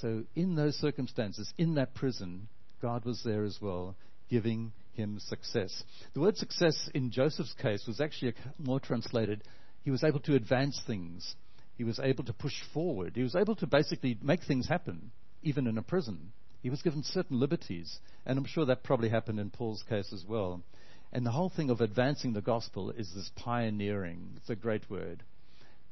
So, 0.00 0.24
in 0.36 0.54
those 0.54 0.76
circumstances, 0.76 1.52
in 1.58 1.74
that 1.74 1.94
prison, 1.94 2.48
God 2.82 3.04
was 3.04 3.22
there 3.24 3.44
as 3.44 3.58
well, 3.62 3.96
giving 4.28 4.72
him 4.94 5.18
success. 5.20 5.84
The 6.12 6.20
word 6.20 6.36
success 6.36 6.90
in 6.94 7.10
Joseph's 7.10 7.54
case 7.54 7.84
was 7.86 8.00
actually 8.00 8.34
more 8.58 8.80
translated, 8.80 9.42
he 9.84 9.90
was 9.90 10.04
able 10.04 10.20
to 10.20 10.34
advance 10.34 10.80
things. 10.86 11.34
He 11.76 11.84
was 11.84 11.98
able 11.98 12.24
to 12.24 12.32
push 12.32 12.54
forward. 12.74 13.12
He 13.14 13.22
was 13.22 13.34
able 13.34 13.56
to 13.56 13.66
basically 13.66 14.18
make 14.22 14.42
things 14.44 14.68
happen, 14.68 15.10
even 15.42 15.66
in 15.66 15.78
a 15.78 15.82
prison. 15.82 16.32
He 16.62 16.70
was 16.70 16.82
given 16.82 17.02
certain 17.02 17.40
liberties. 17.40 17.98
And 18.24 18.38
I'm 18.38 18.44
sure 18.44 18.66
that 18.66 18.84
probably 18.84 19.08
happened 19.08 19.40
in 19.40 19.50
Paul's 19.50 19.82
case 19.88 20.12
as 20.12 20.24
well. 20.28 20.62
And 21.12 21.26
the 21.26 21.30
whole 21.30 21.50
thing 21.50 21.70
of 21.70 21.80
advancing 21.80 22.32
the 22.32 22.40
gospel 22.40 22.90
is 22.90 23.12
this 23.14 23.30
pioneering. 23.36 24.34
It's 24.36 24.50
a 24.50 24.54
great 24.54 24.88
word. 24.88 25.22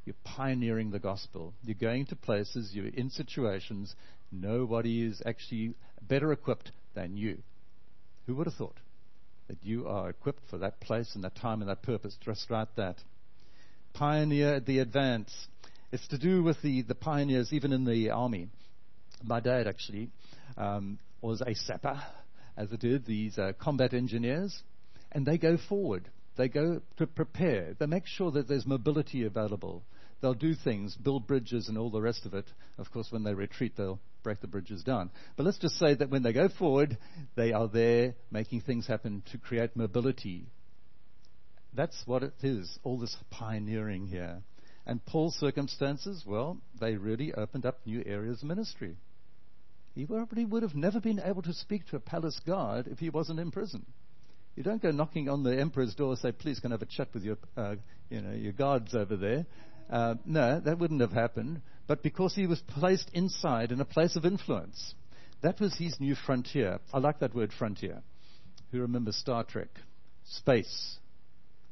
You're 0.05 0.15
pioneering 0.25 0.91
the 0.91 0.99
gospel. 0.99 1.53
You're 1.65 1.75
going 1.75 2.07
to 2.07 2.17
places, 2.17 2.71
you're 2.73 2.87
in 2.87 3.11
situations, 3.11 3.95
nobody 4.33 5.03
is 5.03 5.21
actually 5.27 5.75
better 6.09 6.33
equipped 6.33 6.73
than 6.95 7.17
you. 7.17 7.39
Who 8.27 8.35
would 8.37 8.47
have 8.47 8.55
thought? 8.55 8.79
that 9.51 9.65
you 9.65 9.89
are 9.89 10.09
equipped 10.09 10.49
for 10.49 10.59
that 10.59 10.79
place 10.81 11.11
and 11.17 11.25
that 11.25 11.35
time 11.35 11.61
and 11.61 11.69
that 11.69 11.83
purpose. 11.83 12.17
Just 12.25 12.49
write 12.51 12.69
that. 12.77 12.95
Pioneer 13.93 14.61
the 14.61 14.79
advance. 14.79 15.49
It's 15.91 16.07
to 16.09 16.19
do 16.19 16.45
with 16.45 16.63
the, 16.63 16.83
the 16.83 16.95
pioneers, 16.95 17.53
even 17.53 17.73
in 17.73 17.85
the 17.85 18.11
army. 18.11 18.47
My 19.25 19.41
dad 19.41 19.67
actually 19.67 20.09
um, 20.57 21.01
was 21.21 21.41
a 21.41 21.53
sapper, 21.57 22.01
as 22.57 22.71
it 22.71 22.79
did, 22.79 23.07
these 23.07 23.39
uh, 23.39 23.53
combat 23.61 23.93
engineers, 23.93 24.57
and 25.11 25.27
they 25.27 25.37
go 25.37 25.59
forward. 25.69 26.09
They 26.37 26.47
go 26.47 26.81
to 26.99 27.07
prepare. 27.09 27.75
They 27.77 27.87
make 27.87 28.07
sure 28.07 28.31
that 28.31 28.47
there's 28.47 28.67
mobility 28.67 29.25
available. 29.25 29.83
They'll 30.21 30.35
do 30.35 30.55
things, 30.55 30.95
build 30.95 31.27
bridges 31.27 31.69
and 31.69 31.77
all 31.77 31.91
the 31.91 32.01
rest 32.01 32.25
of 32.25 32.35
it. 32.35 32.47
Of 32.79 32.93
course, 32.93 33.09
when 33.11 33.25
they 33.25 33.35
retreat, 33.35 33.73
they'll 33.77 33.99
break 34.23 34.41
the 34.41 34.47
bridges 34.47 34.83
down. 34.83 35.11
But 35.37 35.47
let's 35.47 35.59
just 35.59 35.79
say 35.79 35.95
that 35.95 36.11
when 36.11 36.23
they 36.23 36.33
go 36.33 36.49
forward, 36.49 36.99
they 37.37 37.53
are 37.53 37.69
there 37.69 38.15
making 38.31 38.63
things 38.63 38.87
happen 38.87 39.23
to 39.33 39.39
create 39.39 39.77
mobility. 39.77 40.47
That's 41.73 42.03
what 42.07 42.23
it 42.23 42.35
is, 42.43 42.79
all 42.83 42.99
this 42.99 43.17
pioneering 43.31 44.07
here. 44.07 44.43
And 44.87 45.05
Paul's 45.05 45.37
circumstances, 45.37 46.25
well, 46.27 46.59
they 46.81 46.97
really 46.97 47.33
opened 47.33 47.67
up 47.67 47.81
new 47.85 48.03
areas 48.05 48.43
of 48.43 48.49
ministry. 48.49 48.97
He 49.95 50.07
probably 50.07 50.45
would 50.45 50.63
have 50.63 50.75
never 50.75 51.01
been 51.01 51.21
able 51.21 51.43
to 51.43 51.53
speak 51.53 51.87
to 51.89 51.97
a 51.97 52.01
palace 52.01 52.41
guard 52.47 52.87
if 52.87 52.99
he 52.99 53.11
wasn't 53.11 53.41
in 53.41 53.51
prison. 53.51 53.85
You 54.57 54.63
don't 54.63 54.83
go 54.83 54.91
knocking 54.91 55.29
on 55.29 55.43
the 55.43 55.59
emperor's 55.59 55.95
door 55.95 56.11
and 56.11 56.19
say, 56.19 56.33
"Please, 56.33 56.61
can 56.61 56.73
I 56.73 56.75
have 56.75 56.83
a 56.83 56.87
chat 56.87 57.09
with 57.15 57.25
your, 57.25 57.39
uh, 57.57 57.77
you 58.09 58.21
know, 58.21 58.33
your 58.33 58.53
guards 58.53 58.95
over 58.95 59.17
there?" 59.17 59.47
Uh, 59.89 60.15
no, 60.25 60.61
that 60.61 60.79
wouldn't 60.79 61.01
have 61.01 61.13
happened. 61.13 61.63
But 61.91 62.05
because 62.05 62.37
he 62.37 62.47
was 62.47 62.61
placed 62.61 63.11
inside 63.15 63.73
in 63.73 63.81
a 63.81 63.85
place 63.85 64.15
of 64.15 64.25
influence, 64.25 64.95
that 65.43 65.59
was 65.59 65.77
his 65.77 65.99
new 65.99 66.15
frontier. 66.15 66.79
I 66.95 66.99
like 66.99 67.19
that 67.19 67.35
word 67.35 67.53
frontier. 67.53 68.01
Who 68.71 68.81
remembers 68.81 69.17
Star 69.17 69.43
Trek? 69.43 69.71
Space, 70.23 70.99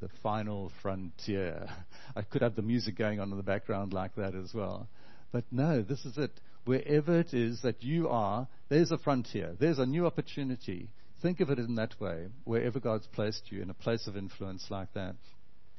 the 0.00 0.08
final 0.20 0.72
frontier. 0.82 1.68
I 2.16 2.22
could 2.22 2.42
have 2.42 2.56
the 2.56 2.62
music 2.62 2.98
going 2.98 3.20
on 3.20 3.30
in 3.30 3.36
the 3.36 3.44
background 3.44 3.92
like 3.92 4.16
that 4.16 4.34
as 4.34 4.52
well. 4.52 4.88
But 5.30 5.44
no, 5.52 5.82
this 5.82 6.04
is 6.04 6.18
it. 6.18 6.32
Wherever 6.64 7.20
it 7.20 7.32
is 7.32 7.62
that 7.62 7.84
you 7.84 8.08
are, 8.08 8.48
there's 8.68 8.90
a 8.90 8.98
frontier. 8.98 9.54
There's 9.60 9.78
a 9.78 9.86
new 9.86 10.04
opportunity. 10.04 10.88
Think 11.22 11.38
of 11.38 11.50
it 11.50 11.60
in 11.60 11.76
that 11.76 11.94
way. 12.00 12.26
Wherever 12.42 12.80
God's 12.80 13.06
placed 13.06 13.52
you 13.52 13.62
in 13.62 13.70
a 13.70 13.74
place 13.74 14.08
of 14.08 14.16
influence 14.16 14.66
like 14.68 14.92
that. 14.94 15.14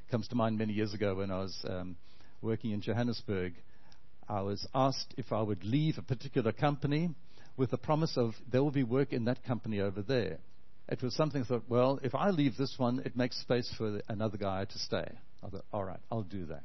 Comes 0.10 0.30
to 0.30 0.36
mind 0.36 0.58
many 0.58 0.72
years 0.72 0.94
ago 0.94 1.16
when 1.16 1.30
I 1.30 1.40
was 1.40 1.60
um, 1.68 1.98
working 2.42 2.72
in 2.72 2.80
Johannesburg, 2.80 3.56
I 4.30 4.42
was 4.42 4.68
asked 4.76 5.16
if 5.18 5.32
I 5.32 5.42
would 5.42 5.64
leave 5.64 5.98
a 5.98 6.04
particular 6.04 6.52
company 6.52 7.10
with 7.58 7.72
the 7.72 7.78
promise 7.78 8.16
of 8.16 8.36
there 8.50 8.64
will 8.64 8.70
be 8.70 8.84
work 8.84 9.12
in 9.12 9.26
that 9.26 9.44
company 9.44 9.80
over 9.82 10.04
there. 10.04 10.38
It 10.88 11.02
was 11.02 11.16
something 11.16 11.42
I 11.42 11.46
thought, 11.46 11.64
well, 11.68 12.00
if 12.04 12.14
I 12.14 12.30
leave 12.30 12.56
this 12.56 12.76
one, 12.78 13.02
it 13.06 13.18
makes 13.18 13.42
space 13.42 13.74
for 13.76 14.02
another 14.08 14.38
guy 14.38 14.66
to 14.66 14.80
stay. 14.80 15.08
I 15.44 15.50
thought, 15.50 15.66
all 15.74 15.84
right, 15.84 16.00
I'll 16.12 16.22
do 16.22 16.46
that. 16.46 16.64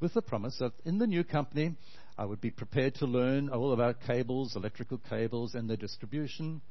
With 0.00 0.14
the 0.14 0.22
promise 0.22 0.56
that 0.60 0.72
in 0.86 0.98
the 0.98 1.06
new 1.06 1.24
company, 1.24 1.76
I 2.16 2.24
would 2.24 2.40
be 2.40 2.50
prepared 2.50 2.94
to 2.96 3.06
learn 3.06 3.50
all 3.50 3.72
about 3.74 4.00
cables, 4.06 4.56
electrical 4.56 4.98
cables, 5.10 5.54
and 5.54 5.68
their 5.68 5.76
distribution. 5.76 6.62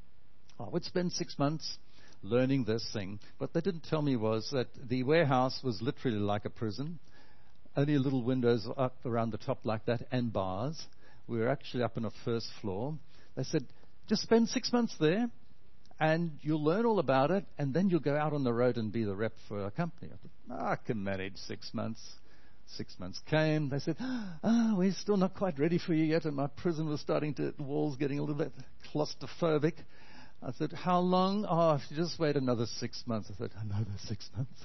I 0.59 0.67
would 0.69 0.83
spend 0.83 1.13
six 1.13 1.37
months 1.37 1.77
learning 2.23 2.63
this 2.63 2.87
thing. 2.91 3.19
What 3.37 3.53
they 3.53 3.61
didn't 3.61 3.83
tell 3.83 4.01
me 4.01 4.15
was 4.15 4.49
that 4.51 4.67
the 4.89 5.03
warehouse 5.03 5.59
was 5.63 5.81
literally 5.81 6.17
like 6.17 6.45
a 6.45 6.49
prison 6.49 6.99
only 7.75 7.97
little 7.97 8.23
windows 8.23 8.67
up 8.77 8.95
around 9.05 9.31
the 9.31 9.37
top 9.37 9.59
like 9.63 9.85
that 9.85 10.05
and 10.11 10.31
bars. 10.31 10.85
We 11.27 11.39
were 11.39 11.49
actually 11.49 11.83
up 11.83 11.97
on 11.97 12.05
a 12.05 12.11
first 12.25 12.47
floor. 12.61 12.95
They 13.35 13.43
said, 13.43 13.65
just 14.07 14.21
spend 14.21 14.49
six 14.49 14.71
months 14.71 14.95
there 14.99 15.29
and 15.99 16.31
you'll 16.41 16.63
learn 16.63 16.85
all 16.85 16.99
about 16.99 17.31
it 17.31 17.45
and 17.57 17.73
then 17.73 17.89
you'll 17.89 17.99
go 17.99 18.15
out 18.15 18.33
on 18.33 18.43
the 18.43 18.53
road 18.53 18.77
and 18.77 18.91
be 18.91 19.03
the 19.03 19.15
rep 19.15 19.33
for 19.47 19.65
a 19.65 19.71
company. 19.71 20.11
I 20.11 20.17
thought, 20.17 20.61
oh, 20.61 20.65
I 20.71 20.75
can 20.75 21.03
manage 21.03 21.37
six 21.37 21.73
months. 21.73 22.01
Six 22.77 22.97
months 22.99 23.19
came. 23.29 23.69
They 23.69 23.79
said, 23.79 23.97
oh, 23.99 24.75
we're 24.77 24.93
still 24.93 25.17
not 25.17 25.35
quite 25.35 25.59
ready 25.59 25.77
for 25.77 25.93
you 25.93 26.05
yet. 26.05 26.25
And 26.25 26.35
my 26.35 26.47
prison 26.47 26.87
was 26.87 27.01
starting 27.01 27.33
to, 27.35 27.51
the 27.51 27.63
walls 27.63 27.97
getting 27.97 28.19
a 28.19 28.21
little 28.21 28.35
bit 28.35 28.53
claustrophobic. 28.93 29.73
I 30.41 30.51
said, 30.53 30.73
how 30.73 30.99
long? 30.99 31.45
Oh, 31.47 31.75
if 31.75 31.81
you 31.89 31.97
just 31.97 32.19
wait 32.19 32.35
another 32.35 32.65
six 32.65 33.03
months. 33.05 33.29
I 33.33 33.37
said, 33.37 33.51
another 33.61 33.91
six 34.07 34.29
months. 34.35 34.59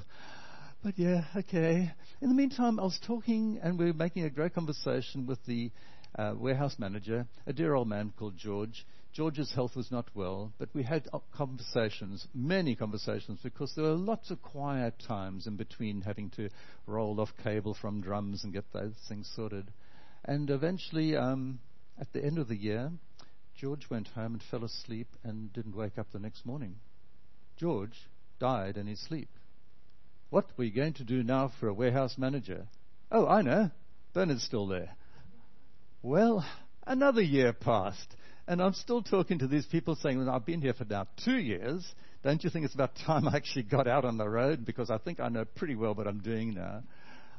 But 0.82 0.97
yeah, 0.97 1.25
okay. 1.35 1.92
In 2.20 2.28
the 2.28 2.35
meantime, 2.35 2.78
I 2.78 2.85
was 2.85 3.00
talking 3.04 3.58
and 3.62 3.78
we 3.78 3.87
were 3.87 3.92
making 3.92 4.25
a 4.25 4.30
great 4.30 4.54
conversation 4.54 5.26
with 5.26 5.44
the 5.44 5.73
uh, 6.16 6.35
warehouse 6.37 6.76
manager, 6.78 7.26
a 7.49 7.52
dear 7.52 7.75
old 7.75 7.88
man 7.88 8.12
called 8.16 8.37
George. 8.37 8.87
George's 9.12 9.50
health 9.52 9.75
was 9.75 9.90
not 9.90 10.06
well, 10.14 10.52
but 10.58 10.68
we 10.75 10.85
had 10.85 11.08
conversations, 11.37 12.28
many 12.32 12.76
conversations, 12.76 13.40
because 13.42 13.73
there 13.75 13.87
were 13.87 13.94
lots 13.94 14.30
of 14.30 14.40
quiet 14.40 14.94
times 15.04 15.49
in 15.49 15.56
between 15.56 16.02
having 16.02 16.30
to 16.30 16.49
roll 16.87 17.20
off 17.20 17.30
cable 17.42 17.75
from 17.75 18.00
drums 18.00 18.44
and 18.44 18.52
get 18.52 18.73
those 18.73 18.94
things 19.08 19.28
sorted. 19.35 19.73
And 20.25 20.49
eventually, 20.49 21.16
um, 21.16 21.58
at 22.00 22.12
the 22.12 22.25
end 22.25 22.38
of 22.38 22.47
the 22.47 22.56
year, 22.56 22.92
George 23.56 23.90
went 23.90 24.06
home 24.08 24.35
and 24.35 24.42
fell 24.49 24.62
asleep 24.62 25.08
and 25.25 25.52
didn't 25.52 25.75
wake 25.76 25.99
up 25.99 26.06
the 26.12 26.20
next 26.20 26.47
morning. 26.47 26.76
George 27.56 28.08
died 28.38 28.76
in 28.76 28.87
his 28.87 29.00
sleep. 29.00 29.28
What 30.30 30.47
were 30.56 30.64
you 30.64 30.73
going 30.73 30.94
to 30.94 31.04
do 31.04 31.23
now 31.23 31.52
for 31.58 31.68
a 31.68 31.75
warehouse 31.75 32.16
manager? 32.18 32.66
Oh, 33.11 33.26
I 33.26 33.42
know. 33.42 33.70
Bernard's 34.12 34.42
still 34.42 34.66
there. 34.66 34.90
Well, 36.02 36.44
another 36.87 37.23
year 37.23 37.52
passed, 37.52 38.14
and 38.47 38.62
I'm 38.62 38.75
still 38.75 39.02
talking 39.02 39.38
to 39.38 39.47
these 39.47 39.66
people 39.66 39.97
saying, 39.97 40.18
well, 40.18 40.30
I've 40.30 40.44
been 40.44 40.61
here 40.61 40.75
for 40.75 40.85
now 40.85 41.06
two 41.25 41.38
years. 41.38 41.87
Don't 42.23 42.42
you 42.44 42.50
think 42.50 42.66
it's 42.66 42.75
about 42.75 42.94
time 43.06 43.26
I 43.26 43.37
actually 43.37 43.62
got 43.62 43.87
out 43.87 44.04
on 44.04 44.18
the 44.18 44.28
road? 44.28 44.66
Because 44.66 44.90
I 44.90 44.99
think 44.99 45.18
I 45.18 45.28
know 45.28 45.44
pretty 45.44 45.75
well 45.75 45.94
what 45.94 46.06
I'm 46.06 46.20
doing 46.20 46.54
now. 46.54 46.82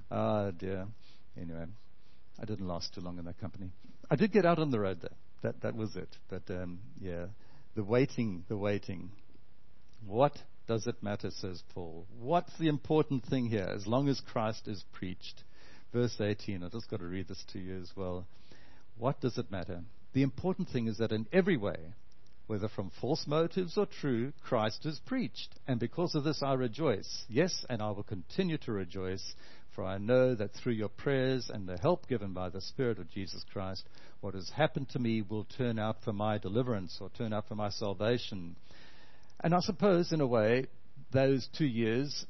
Oh, 0.09 0.51
dear. 0.51 0.87
Anyway, 1.39 1.65
I 2.41 2.45
didn't 2.45 2.67
last 2.67 2.95
too 2.95 3.01
long 3.01 3.19
in 3.19 3.25
that 3.25 3.39
company. 3.39 3.69
I 4.09 4.15
did 4.15 4.31
get 4.31 4.45
out 4.45 4.57
on 4.57 4.71
the 4.71 4.79
road, 4.79 4.99
though. 5.01 5.15
That, 5.43 5.61
that 5.61 5.75
was 5.75 5.95
it. 5.95 6.09
But, 6.27 6.43
um, 6.49 6.79
yeah, 6.99 7.25
the 7.75 7.83
waiting, 7.83 8.45
the 8.49 8.57
waiting. 8.57 9.11
What 10.05 10.33
does 10.69 10.85
it 10.85 11.01
matter, 11.01 11.31
says 11.31 11.63
Paul? 11.73 12.05
What's 12.19 12.55
the 12.59 12.67
important 12.67 13.25
thing 13.25 13.47
here, 13.47 13.67
as 13.75 13.87
long 13.87 14.07
as 14.07 14.21
Christ 14.21 14.67
is 14.67 14.85
preached? 14.93 15.43
Verse 15.91 16.15
18, 16.21 16.63
I 16.63 16.69
just 16.69 16.91
got 16.91 16.99
to 16.99 17.07
read 17.07 17.27
this 17.27 17.43
to 17.53 17.59
you 17.59 17.79
as 17.81 17.89
well. 17.95 18.27
What 18.95 19.19
does 19.19 19.39
it 19.39 19.49
matter? 19.49 19.81
The 20.13 20.21
important 20.21 20.69
thing 20.69 20.85
is 20.85 20.99
that 20.99 21.11
in 21.11 21.25
every 21.33 21.57
way, 21.57 21.77
whether 22.45 22.67
from 22.67 22.91
false 23.01 23.25
motives 23.25 23.79
or 23.79 23.87
true, 23.87 24.31
Christ 24.43 24.85
is 24.85 25.01
preached. 25.07 25.55
And 25.67 25.79
because 25.79 26.13
of 26.13 26.23
this 26.23 26.43
I 26.43 26.53
rejoice. 26.53 27.25
Yes, 27.27 27.65
and 27.67 27.81
I 27.81 27.89
will 27.89 28.03
continue 28.03 28.59
to 28.59 28.71
rejoice, 28.71 29.33
for 29.73 29.83
I 29.83 29.97
know 29.97 30.35
that 30.35 30.53
through 30.53 30.73
your 30.73 30.89
prayers 30.89 31.49
and 31.51 31.67
the 31.67 31.79
help 31.79 32.07
given 32.07 32.33
by 32.33 32.49
the 32.49 32.61
Spirit 32.61 32.99
of 32.99 33.09
Jesus 33.09 33.43
Christ, 33.51 33.89
what 34.21 34.35
has 34.35 34.51
happened 34.55 34.89
to 34.89 34.99
me 34.99 35.23
will 35.23 35.45
turn 35.57 35.79
out 35.79 36.03
for 36.03 36.13
my 36.13 36.37
deliverance 36.37 36.95
or 37.01 37.09
turn 37.09 37.33
out 37.33 37.47
for 37.47 37.55
my 37.55 37.71
salvation. 37.71 38.55
And 39.41 39.53
I 39.55 39.59
suppose, 39.61 40.11
in 40.11 40.21
a 40.21 40.27
way, 40.27 40.65
those 41.11 41.47
two 41.57 41.65
years, 41.65 42.25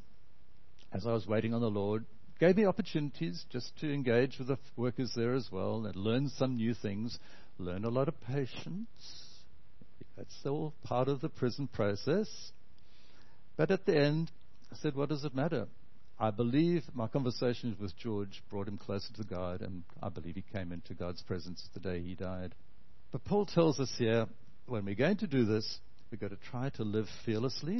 as 0.93 1.05
I 1.05 1.13
was 1.13 1.27
waiting 1.27 1.53
on 1.53 1.61
the 1.61 1.69
Lord, 1.69 2.05
gave 2.39 2.55
me 2.55 2.65
opportunities 2.65 3.45
just 3.51 3.77
to 3.79 3.91
engage 3.91 4.37
with 4.37 4.47
the 4.47 4.57
workers 4.77 5.11
there 5.15 5.33
as 5.33 5.49
well 5.51 5.85
and 5.85 5.95
learn 5.95 6.29
some 6.29 6.55
new 6.55 6.73
things, 6.73 7.17
learn 7.57 7.83
a 7.83 7.89
lot 7.89 8.07
of 8.07 8.21
patience. 8.21 8.87
That's 10.15 10.35
all 10.45 10.73
part 10.83 11.07
of 11.07 11.21
the 11.21 11.29
prison 11.29 11.67
process. 11.67 12.27
But 13.57 13.71
at 13.71 13.85
the 13.85 13.97
end, 13.97 14.31
I 14.71 14.75
said, 14.77 14.95
what 14.95 15.09
does 15.09 15.25
it 15.25 15.35
matter? 15.35 15.67
I 16.19 16.31
believe 16.31 16.83
my 16.93 17.07
conversations 17.07 17.79
with 17.79 17.97
George 17.97 18.43
brought 18.49 18.67
him 18.67 18.77
closer 18.77 19.13
to 19.13 19.23
God, 19.23 19.61
and 19.61 19.83
I 20.03 20.09
believe 20.09 20.35
he 20.35 20.43
came 20.53 20.71
into 20.71 20.93
God's 20.93 21.21
presence 21.21 21.67
the 21.73 21.79
day 21.79 22.01
he 22.01 22.13
died. 22.13 22.53
But 23.11 23.23
Paul 23.23 23.45
tells 23.45 23.79
us 23.79 23.91
here 23.97 24.27
when 24.67 24.85
we're 24.85 24.95
going 24.95 25.17
to 25.17 25.27
do 25.27 25.45
this, 25.45 25.79
we've 26.11 26.19
got 26.19 26.31
to 26.31 26.49
try 26.49 26.69
to 26.71 26.83
live 26.83 27.07
fearlessly, 27.25 27.75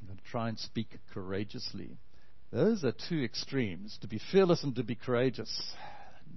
we've 0.00 0.08
got 0.08 0.18
to 0.18 0.30
try 0.30 0.48
and 0.48 0.58
speak 0.58 0.98
courageously. 1.12 1.96
Those 2.52 2.84
are 2.84 2.92
two 3.08 3.22
extremes. 3.22 3.98
To 4.02 4.06
be 4.06 4.20
fearless 4.30 4.62
and 4.62 4.76
to 4.76 4.84
be 4.84 4.94
courageous. 4.94 5.74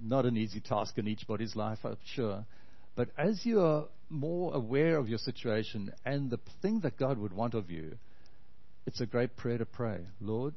Not 0.02 0.26
an 0.26 0.36
easy 0.36 0.60
task 0.60 0.98
in 0.98 1.06
each 1.06 1.26
body's 1.26 1.54
life, 1.54 1.78
I'm 1.84 1.96
sure. 2.14 2.44
But 2.96 3.10
as 3.16 3.46
you 3.46 3.60
are 3.60 3.86
more 4.10 4.54
aware 4.54 4.96
of 4.96 5.08
your 5.08 5.18
situation 5.18 5.92
and 6.04 6.30
the 6.30 6.40
thing 6.60 6.80
that 6.80 6.98
God 6.98 7.18
would 7.18 7.32
want 7.32 7.54
of 7.54 7.70
you, 7.70 7.98
it's 8.86 9.00
a 9.00 9.06
great 9.06 9.36
prayer 9.36 9.58
to 9.58 9.66
pray. 9.66 10.00
Lord, 10.20 10.54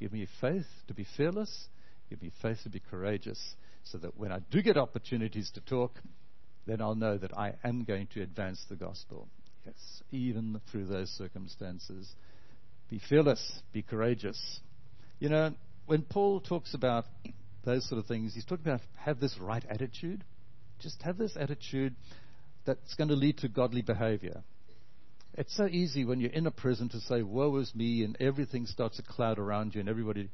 give 0.00 0.12
me 0.12 0.26
faith 0.40 0.66
to 0.88 0.94
be 0.94 1.06
fearless. 1.16 1.68
Give 2.10 2.20
me 2.22 2.32
faith 2.42 2.58
to 2.64 2.70
be 2.70 2.80
courageous 2.90 3.54
so 3.84 3.98
that 3.98 4.16
when 4.16 4.32
I 4.32 4.40
do 4.50 4.62
get 4.62 4.76
opportunities 4.76 5.50
to 5.54 5.60
talk, 5.60 5.92
then 6.66 6.80
I'll 6.80 6.94
know 6.96 7.16
that 7.16 7.36
I 7.36 7.54
am 7.62 7.84
going 7.84 8.08
to 8.14 8.22
advance 8.22 8.64
the 8.68 8.76
gospel. 8.76 9.28
Yes, 9.66 10.02
even 10.12 10.60
through 10.70 10.86
those 10.86 11.10
circumstances. 11.10 12.08
Be 12.88 13.00
fearless, 13.08 13.62
be 13.72 13.82
courageous. 13.82 14.60
You 15.18 15.28
know, 15.28 15.54
when 15.86 16.02
Paul 16.02 16.40
talks 16.40 16.72
about 16.74 17.04
those 17.64 17.88
sort 17.88 17.98
of 17.98 18.06
things, 18.06 18.34
he's 18.34 18.44
talking 18.44 18.64
about 18.64 18.80
have 18.96 19.18
this 19.18 19.36
right 19.40 19.64
attitude. 19.68 20.22
Just 20.80 21.02
have 21.02 21.18
this 21.18 21.36
attitude 21.36 21.96
that's 22.64 22.94
going 22.94 23.08
to 23.08 23.14
lead 23.14 23.38
to 23.38 23.48
godly 23.48 23.82
behavior. 23.82 24.42
It's 25.34 25.54
so 25.56 25.66
easy 25.66 26.04
when 26.04 26.20
you're 26.20 26.30
in 26.30 26.46
a 26.46 26.50
prison 26.50 26.88
to 26.90 27.00
say, 27.00 27.22
woe 27.22 27.56
is 27.56 27.74
me, 27.74 28.04
and 28.04 28.16
everything 28.20 28.66
starts 28.66 28.96
to 28.96 29.02
cloud 29.02 29.38
around 29.38 29.74
you, 29.74 29.80
and 29.80 29.88
everybody, 29.88 30.30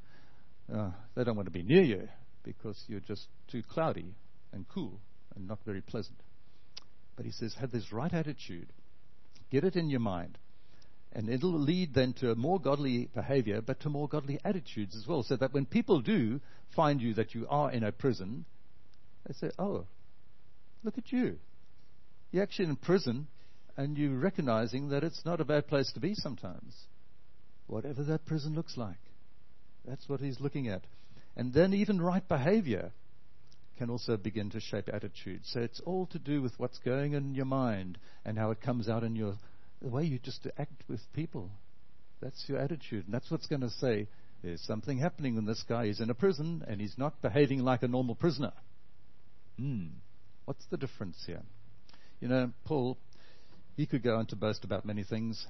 uh, 0.73 0.90
they 1.14 1.25
don't 1.25 1.37
want 1.37 1.47
to 1.47 1.53
be 1.53 1.62
near 1.62 1.83
you 1.83 2.09
because 2.45 2.83
you're 2.87 3.01
just 3.01 3.27
too 3.51 3.62
cloudy 3.68 4.14
and 4.53 4.66
cool 4.68 5.01
and 5.35 5.49
not 5.49 5.59
very 5.64 5.81
pleasant. 5.81 6.18
But 7.16 7.25
he 7.25 7.33
says, 7.33 7.55
have 7.61 7.71
this 7.71 7.92
right 7.92 8.12
attitude. 8.12 8.68
Get 9.52 9.64
it 9.64 9.76
in 9.76 9.90
your 9.90 10.00
mind. 10.00 10.38
And 11.12 11.28
it'll 11.28 11.52
lead 11.52 11.92
then 11.92 12.14
to 12.14 12.34
more 12.34 12.58
godly 12.58 13.10
behavior, 13.14 13.60
but 13.60 13.80
to 13.80 13.90
more 13.90 14.08
godly 14.08 14.40
attitudes 14.46 14.96
as 14.96 15.06
well. 15.06 15.22
So 15.22 15.36
that 15.36 15.52
when 15.52 15.66
people 15.66 16.00
do 16.00 16.40
find 16.74 17.02
you 17.02 17.12
that 17.14 17.34
you 17.34 17.46
are 17.50 17.70
in 17.70 17.84
a 17.84 17.92
prison, 17.92 18.46
they 19.26 19.34
say, 19.34 19.50
Oh, 19.58 19.84
look 20.82 20.96
at 20.96 21.12
you. 21.12 21.38
You're 22.30 22.42
actually 22.42 22.70
in 22.70 22.76
prison, 22.76 23.26
and 23.76 23.98
you're 23.98 24.18
recognizing 24.18 24.88
that 24.88 25.04
it's 25.04 25.22
not 25.26 25.42
a 25.42 25.44
bad 25.44 25.68
place 25.68 25.92
to 25.92 26.00
be 26.00 26.14
sometimes. 26.14 26.74
Whatever 27.66 28.02
that 28.04 28.24
prison 28.24 28.54
looks 28.54 28.78
like. 28.78 28.96
That's 29.86 30.08
what 30.08 30.20
he's 30.20 30.40
looking 30.40 30.68
at. 30.68 30.82
And 31.36 31.52
then 31.52 31.74
even 31.74 32.00
right 32.00 32.26
behavior 32.26 32.92
can 33.78 33.90
also 33.90 34.16
begin 34.16 34.50
to 34.50 34.61
shape 34.61 34.88
attitude. 34.92 35.40
So 35.44 35.61
it's 35.61 35.80
all 35.80 36.06
to 36.06 36.18
do 36.18 36.42
with 36.42 36.52
what's 36.58 36.78
going 36.78 37.14
in 37.14 37.35
your 37.35 37.46
mind 37.46 37.98
and 38.24 38.38
how 38.38 38.50
it 38.50 38.61
comes 38.61 38.88
out 38.88 39.02
in 39.02 39.16
your 39.16 39.35
the 39.80 39.88
way 39.88 40.04
you 40.04 40.18
just 40.18 40.46
act 40.58 40.85
with 40.88 41.00
people. 41.12 41.50
That's 42.20 42.44
your 42.46 42.58
attitude. 42.58 43.06
And 43.06 43.14
that's 43.14 43.30
what's 43.30 43.46
going 43.46 43.62
to 43.62 43.70
say 43.70 44.06
there's 44.42 44.61
something 44.62 44.98
happening 44.98 45.35
when 45.35 45.44
this 45.44 45.64
guy 45.68 45.87
is 45.87 46.00
in 46.00 46.08
a 46.08 46.14
prison 46.14 46.64
and 46.68 46.80
he's 46.80 46.96
not 46.96 47.20
behaving 47.20 47.61
like 47.61 47.82
a 47.82 47.88
normal 47.88 48.14
prisoner. 48.14 48.52
Hmm. 49.58 49.87
What's 50.44 50.64
the 50.70 50.76
difference 50.76 51.16
here? 51.26 51.42
You 52.20 52.28
know, 52.28 52.52
Paul, 52.64 52.96
he 53.76 53.87
could 53.87 54.02
go 54.02 54.16
on 54.16 54.26
to 54.26 54.37
boast 54.37 54.64
about 54.64 54.85
many 54.85 55.02
things. 55.02 55.44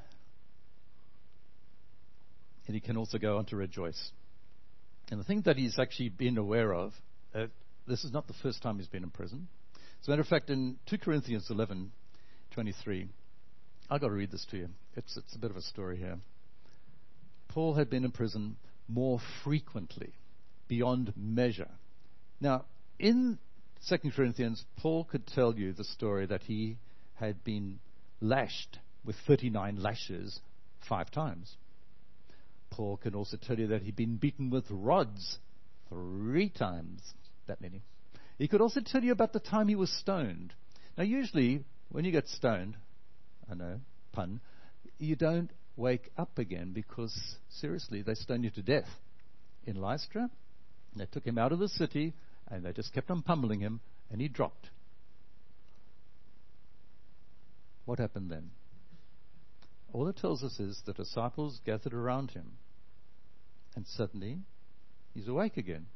And 2.67 2.75
he 2.75 2.81
can 2.81 2.97
also 2.97 3.19
go 3.19 3.37
on 3.37 3.45
to 3.47 3.57
rejoice. 3.57 4.11
And 5.11 5.21
the 5.21 5.25
thing 5.25 5.43
that 5.43 5.57
he's 5.57 5.79
actually 5.79 6.09
been 6.09 6.39
aware 6.39 6.73
of, 6.73 6.93
uh, 7.35 7.47
this 7.87 8.05
is 8.05 8.13
not 8.13 8.27
the 8.27 8.35
first 8.43 8.63
time 8.63 8.79
he's 8.79 8.87
been 8.87 9.03
in 9.03 9.11
prison. 9.11 9.49
As 10.01 10.09
a 10.09 10.11
matter 10.11 10.23
of 10.23 10.29
fact, 10.29 10.51
in 10.51 10.77
2 10.87 10.99
Corinthians 10.99 11.49
11, 11.51 11.93
23, 12.53 13.09
I've 13.91 14.01
got 14.01 14.09
to 14.09 14.13
read 14.13 14.31
this 14.31 14.47
to 14.51 14.57
you. 14.57 14.69
It's, 14.97 15.17
it's 15.17 15.35
a 15.35 15.39
bit 15.39 15.51
of 15.51 15.57
a 15.57 15.63
story 15.63 15.97
here. 15.97 16.19
Paul 17.49 17.75
had 17.75 17.91
been 17.91 18.05
in 18.05 18.11
prison 18.11 18.57
more 18.89 19.21
frequently, 19.45 20.13
beyond 20.69 21.13
measure. 21.17 21.71
Now, 22.41 22.65
in 22.99 23.39
2 23.89 23.99
Corinthians, 24.15 24.65
Paul 24.79 25.05
could 25.05 25.27
tell 25.27 25.55
you 25.55 25.73
the 25.73 25.85
story 25.85 26.27
that 26.27 26.43
he 26.43 26.77
had 27.15 27.45
been 27.45 27.79
lashed 28.21 28.79
with 29.05 29.17
39 29.27 29.83
lashes 29.83 30.41
five 30.89 31.11
times. 31.11 31.57
Paul 32.71 32.97
can 32.97 33.15
also 33.15 33.37
tell 33.37 33.59
you 33.59 33.69
that 33.69 33.83
he'd 33.83 33.97
been 33.97 34.17
beaten 34.17 34.51
with 34.51 34.65
rods 34.71 35.39
three 35.89 36.49
times 36.49 37.03
that 37.47 37.61
many. 37.61 37.83
He 38.39 38.49
could 38.49 38.61
also 38.61 38.81
tell 38.81 39.03
you 39.03 39.13
about 39.13 39.33
the 39.33 39.41
time 39.41 39.69
he 39.69 39.75
was 39.75 39.91
stoned. 39.91 40.53
Now, 40.97 41.05
usually, 41.05 41.65
when 41.91 42.05
you 42.05 42.13
get 42.13 42.29
stoned, 42.29 42.77
I 43.51 43.55
know, 43.55 43.81
pun, 44.13 44.41
you 44.99 45.17
don't 45.17 45.51
wake 45.77 46.11
up 46.17 46.39
again 46.39 46.73
because, 46.73 47.37
seriously, 47.49 48.03
they 48.03 48.15
stoned 48.15 48.45
you 48.45 48.51
to 48.51 48.63
death. 48.63 48.89
In 49.65 49.77
Lystra, 49.77 50.31
they 50.97 51.07
took 51.07 51.25
him 51.25 51.39
out 51.39 51.53
of 51.53 51.59
the 51.59 51.69
city 51.69 52.15
and 52.49 52.65
they 52.65 52.73
just 52.73 52.93
kept 52.93 53.11
on 53.11 53.23
pummeling 53.23 53.61
him 53.61 53.81
and 54.11 54.21
he 54.21 54.29
dropped. 54.29 54.71
What 57.85 57.99
happened 57.99 58.31
then? 58.31 58.51
All 59.93 60.09
it 60.09 60.17
tells 60.17 60.43
us 60.43 60.59
is 60.59 60.81
the 60.85 60.93
disciples 60.93 61.61
gathered 61.65 61.95
around 61.95 62.31
him 62.31 62.53
and 63.75 63.87
suddenly 63.87 64.39
he's 65.15 65.29
awake 65.29 65.57
again. 65.57 65.87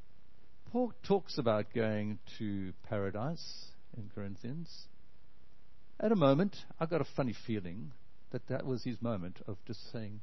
Paul 0.77 0.93
talks 1.09 1.39
about 1.39 1.73
going 1.75 2.19
to 2.39 2.75
paradise 2.87 3.69
in 3.97 4.11
Corinthians. 4.15 4.69
At 5.99 6.13
a 6.13 6.17
moment, 6.17 6.55
I 6.79 6.85
got 6.85 7.01
a 7.01 7.07
funny 7.17 7.35
feeling 7.47 7.93
that 8.31 8.47
that 8.49 8.67
was 8.67 8.85
his 8.85 9.01
moment 9.01 9.39
of 9.49 9.57
just 9.67 9.91
saying, 9.91 10.21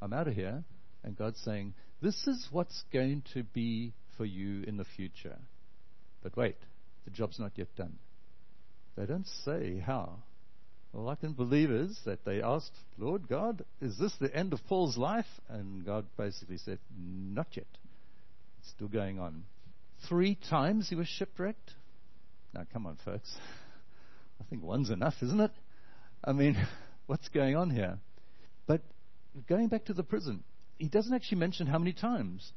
I'm 0.00 0.12
out 0.12 0.28
of 0.28 0.34
here. 0.34 0.62
And 1.02 1.18
God's 1.18 1.40
saying, 1.40 1.74
This 2.00 2.24
is 2.28 2.46
what's 2.52 2.84
going 2.92 3.24
to 3.34 3.42
be 3.42 3.94
for 4.16 4.24
you 4.24 4.62
in 4.62 4.76
the 4.76 4.84
future. 4.84 5.38
But 6.22 6.36
wait, 6.36 6.58
the 7.04 7.10
job's 7.10 7.40
not 7.40 7.50
yet 7.56 7.74
done. 7.74 7.98
They 8.96 9.06
don't 9.06 9.26
say 9.44 9.82
how. 9.84 10.20
All 10.94 11.08
I 11.08 11.16
can 11.16 11.32
believe 11.32 11.72
is 11.72 11.98
that 12.04 12.24
they 12.24 12.42
asked, 12.42 12.78
Lord 12.96 13.26
God, 13.26 13.64
is 13.80 13.98
this 13.98 14.14
the 14.20 14.32
end 14.32 14.52
of 14.52 14.64
Paul's 14.68 14.96
life? 14.96 15.40
And 15.48 15.84
God 15.84 16.06
basically 16.16 16.58
said, 16.58 16.78
Not 16.96 17.48
yet. 17.56 17.66
It's 18.60 18.70
still 18.70 18.86
going 18.86 19.18
on. 19.18 19.42
Three 20.08 20.36
times 20.50 20.88
he 20.88 20.94
was 20.94 21.08
shipwrecked. 21.08 21.72
Now, 22.52 22.66
come 22.72 22.86
on, 22.86 22.96
folks. 23.04 23.34
I 24.40 24.44
think 24.44 24.62
one's 24.62 24.90
enough, 24.90 25.14
isn't 25.22 25.40
it? 25.40 25.52
I 26.24 26.32
mean, 26.32 26.56
what's 27.06 27.28
going 27.28 27.56
on 27.56 27.70
here? 27.70 27.98
But 28.66 28.82
going 29.48 29.68
back 29.68 29.86
to 29.86 29.94
the 29.94 30.02
prison, 30.02 30.44
he 30.78 30.88
doesn't 30.88 31.14
actually 31.14 31.38
mention 31.38 31.66
how 31.66 31.78
many 31.78 31.92
times. 31.92 32.52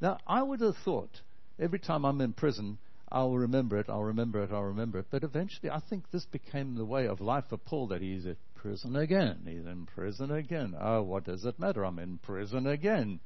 Now, 0.00 0.18
I 0.26 0.42
would 0.42 0.60
have 0.60 0.76
thought 0.84 1.20
every 1.58 1.78
time 1.78 2.04
I'm 2.04 2.20
in 2.20 2.32
prison, 2.32 2.78
I'll 3.10 3.36
remember 3.36 3.78
it, 3.78 3.86
I'll 3.88 4.02
remember 4.02 4.42
it, 4.42 4.50
I'll 4.52 4.62
remember 4.62 4.98
it. 4.98 5.06
But 5.10 5.22
eventually, 5.22 5.70
I 5.70 5.80
think 5.80 6.10
this 6.10 6.24
became 6.24 6.74
the 6.74 6.84
way 6.84 7.06
of 7.06 7.20
life 7.20 7.44
for 7.50 7.58
Paul 7.58 7.88
that 7.88 8.00
he's 8.00 8.24
in 8.24 8.36
prison 8.54 8.96
again. 8.96 9.40
He's 9.44 9.66
in 9.66 9.86
prison 9.94 10.30
again. 10.30 10.74
Oh, 10.80 11.02
what 11.02 11.24
does 11.24 11.44
it 11.44 11.58
matter? 11.58 11.84
I'm 11.84 11.98
in 11.98 12.18
prison 12.18 12.66
again. 12.66 13.20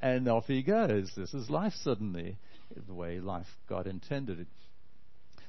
And 0.00 0.28
off 0.28 0.46
he 0.46 0.62
goes. 0.62 1.10
This 1.16 1.34
is 1.34 1.50
life 1.50 1.74
suddenly, 1.82 2.38
the 2.86 2.94
way 2.94 3.20
life 3.20 3.46
God 3.68 3.86
intended 3.86 4.40
it. 4.40 4.46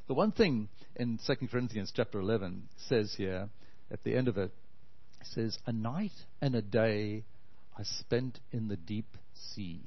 The 0.07 0.13
one 0.13 0.31
thing 0.31 0.67
in 0.95 1.19
2 1.25 1.47
Corinthians 1.47 1.93
chapter 1.95 2.19
11 2.19 2.67
says 2.89 3.13
here, 3.15 3.49
at 3.89 4.03
the 4.03 4.15
end 4.15 4.27
of 4.27 4.37
it, 4.37 4.51
it 5.21 5.27
says, 5.27 5.57
A 5.65 5.71
night 5.71 6.11
and 6.41 6.55
a 6.55 6.61
day 6.61 7.23
I 7.77 7.83
spent 7.83 8.39
in 8.51 8.67
the 8.67 8.77
deep 8.77 9.17
sea. 9.33 9.81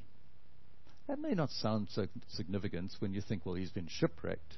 That 1.09 1.19
may 1.19 1.35
not 1.35 1.51
sound 1.51 1.89
so 1.91 2.07
significant 2.29 2.93
when 3.01 3.13
you 3.13 3.21
think, 3.21 3.45
well, 3.45 3.55
he's 3.55 3.71
been 3.71 3.89
shipwrecked. 3.89 4.57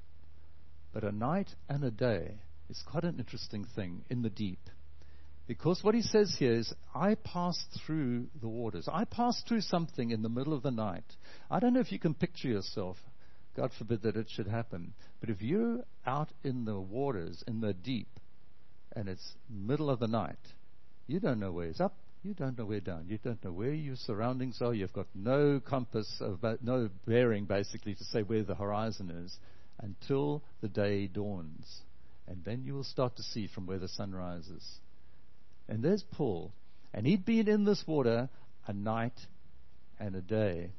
But 0.93 1.03
a 1.03 1.11
night 1.11 1.49
and 1.69 1.83
a 1.83 1.91
day 1.91 2.37
is 2.71 2.83
quite 2.87 3.05
an 3.05 3.19
interesting 3.19 3.65
thing 3.75 4.05
in 4.09 4.23
the 4.23 4.31
deep. 4.31 4.61
Because 5.47 5.85
what 5.85 5.95
he 5.95 6.03
says 6.03 6.35
here 6.39 6.55
is, 6.55 6.73
I 6.95 7.15
passed 7.15 7.79
through 7.87 8.27
the 8.41 8.49
waters. 8.49 8.89
I 8.93 9.05
passed 9.05 9.47
through 9.47 9.61
something 9.61 10.11
in 10.11 10.23
the 10.23 10.29
middle 10.29 10.53
of 10.53 10.63
the 10.63 10.73
night. 10.73 11.05
I 11.51 11.61
don't 11.61 11.73
know 11.73 11.81
if 11.81 11.93
you 11.93 12.01
can 12.01 12.15
picture 12.15 12.49
yourself. 12.49 12.97
God 13.57 13.71
forbid 13.79 14.03
that 14.03 14.17
it 14.17 14.27
should 14.29 14.49
happen. 14.49 14.93
But 15.21 15.31
if 15.31 15.41
you're 15.41 15.85
out 16.05 16.31
in 16.43 16.65
the 16.65 16.79
waters, 16.81 17.45
in 17.47 17.61
the 17.61 17.73
deep, 17.73 18.09
and 18.95 19.09
it's 19.09 19.35
middle 19.49 19.89
of 19.89 20.01
the 20.01 20.09
night, 20.09 20.37
you 21.07 21.21
don't 21.21 21.39
know 21.39 21.53
where 21.53 21.69
it's 21.69 21.81
up, 21.81 21.97
you 22.23 22.35
don't 22.35 22.59
know 22.59 22.65
where 22.65 22.81
down. 22.81 23.07
You 23.09 23.19
don't 23.23 23.43
know 23.45 23.53
where 23.53 23.73
your 23.73 23.95
surroundings 23.95 24.61
are. 24.61 24.75
You've 24.75 24.93
got 24.93 25.07
no 25.15 25.61
compass, 25.61 26.21
no 26.61 26.91
bearing 27.07 27.45
basically 27.45 27.95
to 27.95 28.05
say 28.05 28.23
where 28.23 28.43
the 28.43 28.57
horizon 28.57 29.11
is 29.11 29.37
until 29.79 30.43
the 30.61 30.69
day 30.69 31.07
dawns. 31.07 31.83
And 32.27 32.45
then 32.45 32.65
you 32.65 32.75
will 32.75 32.83
start 32.83 33.17
to 33.17 33.23
see 33.23 33.47
from 33.47 33.67
where 33.67 33.79
the 33.79 33.87
sun 33.87 34.13
rises. 34.13 34.65
And 35.69 35.83
there's 35.83 36.05
Paul. 36.13 36.53
And 36.95 37.07
he'd 37.07 37.25
been 37.25 37.49
in 37.49 37.65
this 37.65 37.85
water 37.87 38.29
a 38.67 38.73
night 38.73 39.19
and 39.99 40.15
a 40.15 40.21
day. 40.21 40.71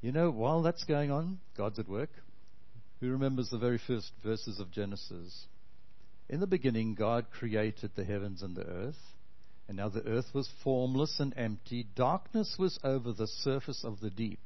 You 0.00 0.12
know, 0.12 0.30
while 0.30 0.62
that's 0.62 0.84
going 0.84 1.10
on, 1.10 1.38
God's 1.56 1.78
at 1.78 1.88
work. 1.88 2.10
Who 3.00 3.10
remembers 3.10 3.50
the 3.50 3.58
very 3.58 3.78
first 3.78 4.12
verses 4.22 4.60
of 4.60 4.70
Genesis? 4.70 5.46
In 6.28 6.40
the 6.40 6.46
beginning, 6.46 6.94
God 6.94 7.26
created 7.30 7.90
the 7.94 8.04
heavens 8.04 8.42
and 8.42 8.56
the 8.56 8.66
earth. 8.66 8.98
And 9.68 9.76
now 9.76 9.88
the 9.88 10.06
earth 10.06 10.26
was 10.34 10.48
formless 10.62 11.20
and 11.20 11.32
empty. 11.36 11.86
Darkness 11.94 12.56
was 12.58 12.78
over 12.84 13.12
the 13.12 13.26
surface 13.26 13.82
of 13.84 14.00
the 14.00 14.10
deep. 14.10 14.40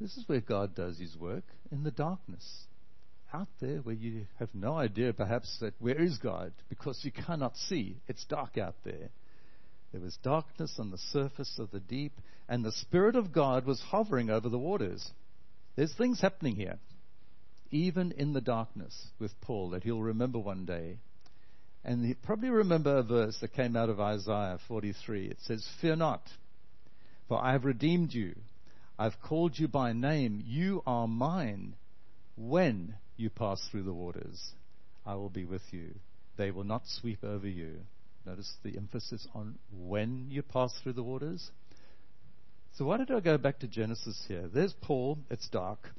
This 0.00 0.16
is 0.16 0.28
where 0.28 0.40
God 0.40 0.74
does 0.74 0.98
his 0.98 1.16
work, 1.16 1.44
in 1.72 1.82
the 1.82 1.90
darkness. 1.90 2.66
Out 3.36 3.48
there 3.60 3.78
where 3.78 3.94
you 3.94 4.26
have 4.38 4.48
no 4.54 4.78
idea 4.78 5.12
perhaps 5.12 5.58
that 5.60 5.74
where 5.78 6.00
is 6.00 6.16
God 6.16 6.54
because 6.70 7.04
you 7.04 7.12
cannot 7.12 7.54
see. 7.58 7.98
It's 8.08 8.24
dark 8.24 8.56
out 8.56 8.76
there. 8.82 9.10
There 9.92 10.00
was 10.00 10.16
darkness 10.22 10.76
on 10.78 10.90
the 10.90 10.96
surface 10.96 11.58
of 11.58 11.70
the 11.70 11.80
deep, 11.80 12.18
and 12.48 12.64
the 12.64 12.72
Spirit 12.72 13.14
of 13.14 13.34
God 13.34 13.66
was 13.66 13.78
hovering 13.90 14.30
over 14.30 14.48
the 14.48 14.58
waters. 14.58 15.10
There's 15.74 15.94
things 15.94 16.18
happening 16.18 16.56
here, 16.56 16.78
even 17.70 18.12
in 18.12 18.32
the 18.32 18.40
darkness 18.40 19.08
with 19.18 19.38
Paul 19.42 19.68
that 19.70 19.84
he'll 19.84 20.00
remember 20.00 20.38
one 20.38 20.64
day. 20.64 20.96
And 21.84 22.06
he 22.06 22.14
probably 22.14 22.48
remember 22.48 22.96
a 22.96 23.02
verse 23.02 23.36
that 23.42 23.52
came 23.52 23.76
out 23.76 23.90
of 23.90 24.00
Isaiah 24.00 24.58
43. 24.66 25.26
It 25.26 25.38
says, 25.42 25.68
Fear 25.82 25.96
not, 25.96 26.22
for 27.28 27.38
I 27.44 27.52
have 27.52 27.66
redeemed 27.66 28.14
you. 28.14 28.34
I've 28.98 29.20
called 29.20 29.58
you 29.58 29.68
by 29.68 29.92
name. 29.92 30.42
You 30.42 30.82
are 30.86 31.06
mine. 31.06 31.74
When 32.38 32.94
you 33.16 33.30
pass 33.30 33.66
through 33.70 33.84
the 33.84 33.92
waters, 33.92 34.52
I 35.04 35.14
will 35.14 35.30
be 35.30 35.44
with 35.44 35.62
you. 35.70 35.94
They 36.36 36.50
will 36.50 36.64
not 36.64 36.82
sweep 36.86 37.24
over 37.24 37.48
you. 37.48 37.76
Notice 38.26 38.52
the 38.62 38.76
emphasis 38.76 39.26
on 39.34 39.58
when 39.72 40.26
you 40.30 40.42
pass 40.42 40.74
through 40.82 40.94
the 40.94 41.02
waters. 41.02 41.50
So 42.74 42.84
why 42.84 42.98
did 42.98 43.10
I 43.10 43.20
go 43.20 43.38
back 43.38 43.60
to 43.60 43.68
Genesis 43.68 44.22
here? 44.28 44.48
There's 44.52 44.74
Paul, 44.82 45.18
it's 45.30 45.48
dark, 45.48 45.90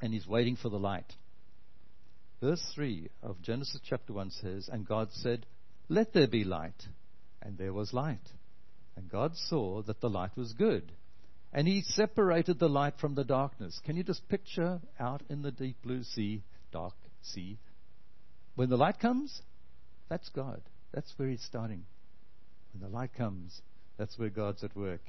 and 0.00 0.12
he's 0.12 0.26
waiting 0.26 0.56
for 0.56 0.70
the 0.70 0.78
light. 0.78 1.12
Verse 2.40 2.62
3 2.74 3.10
of 3.22 3.42
Genesis 3.42 3.80
chapter 3.84 4.14
1 4.14 4.30
says, 4.30 4.68
And 4.72 4.88
God 4.88 5.08
said, 5.12 5.44
Let 5.88 6.14
there 6.14 6.26
be 6.26 6.42
light. 6.42 6.86
And 7.42 7.58
there 7.58 7.72
was 7.72 7.92
light. 7.92 8.18
And 8.96 9.10
God 9.10 9.36
saw 9.36 9.82
that 9.82 10.00
the 10.00 10.10
light 10.10 10.36
was 10.36 10.52
good. 10.54 10.92
And 11.52 11.66
he 11.66 11.82
separated 11.82 12.58
the 12.58 12.68
light 12.68 12.94
from 13.00 13.14
the 13.14 13.24
darkness. 13.24 13.80
Can 13.84 13.96
you 13.96 14.04
just 14.04 14.28
picture 14.28 14.80
out 14.98 15.22
in 15.28 15.42
the 15.42 15.50
deep 15.50 15.76
blue 15.82 16.04
sea, 16.04 16.42
dark 16.72 16.94
sea? 17.22 17.58
When 18.54 18.70
the 18.70 18.76
light 18.76 19.00
comes, 19.00 19.42
that's 20.08 20.28
God. 20.28 20.60
That's 20.92 21.12
where 21.16 21.28
he's 21.28 21.42
starting. 21.42 21.84
When 22.72 22.88
the 22.88 22.96
light 22.96 23.14
comes, 23.14 23.60
that's 23.96 24.18
where 24.18 24.28
God's 24.28 24.62
at 24.62 24.76
work. 24.76 25.02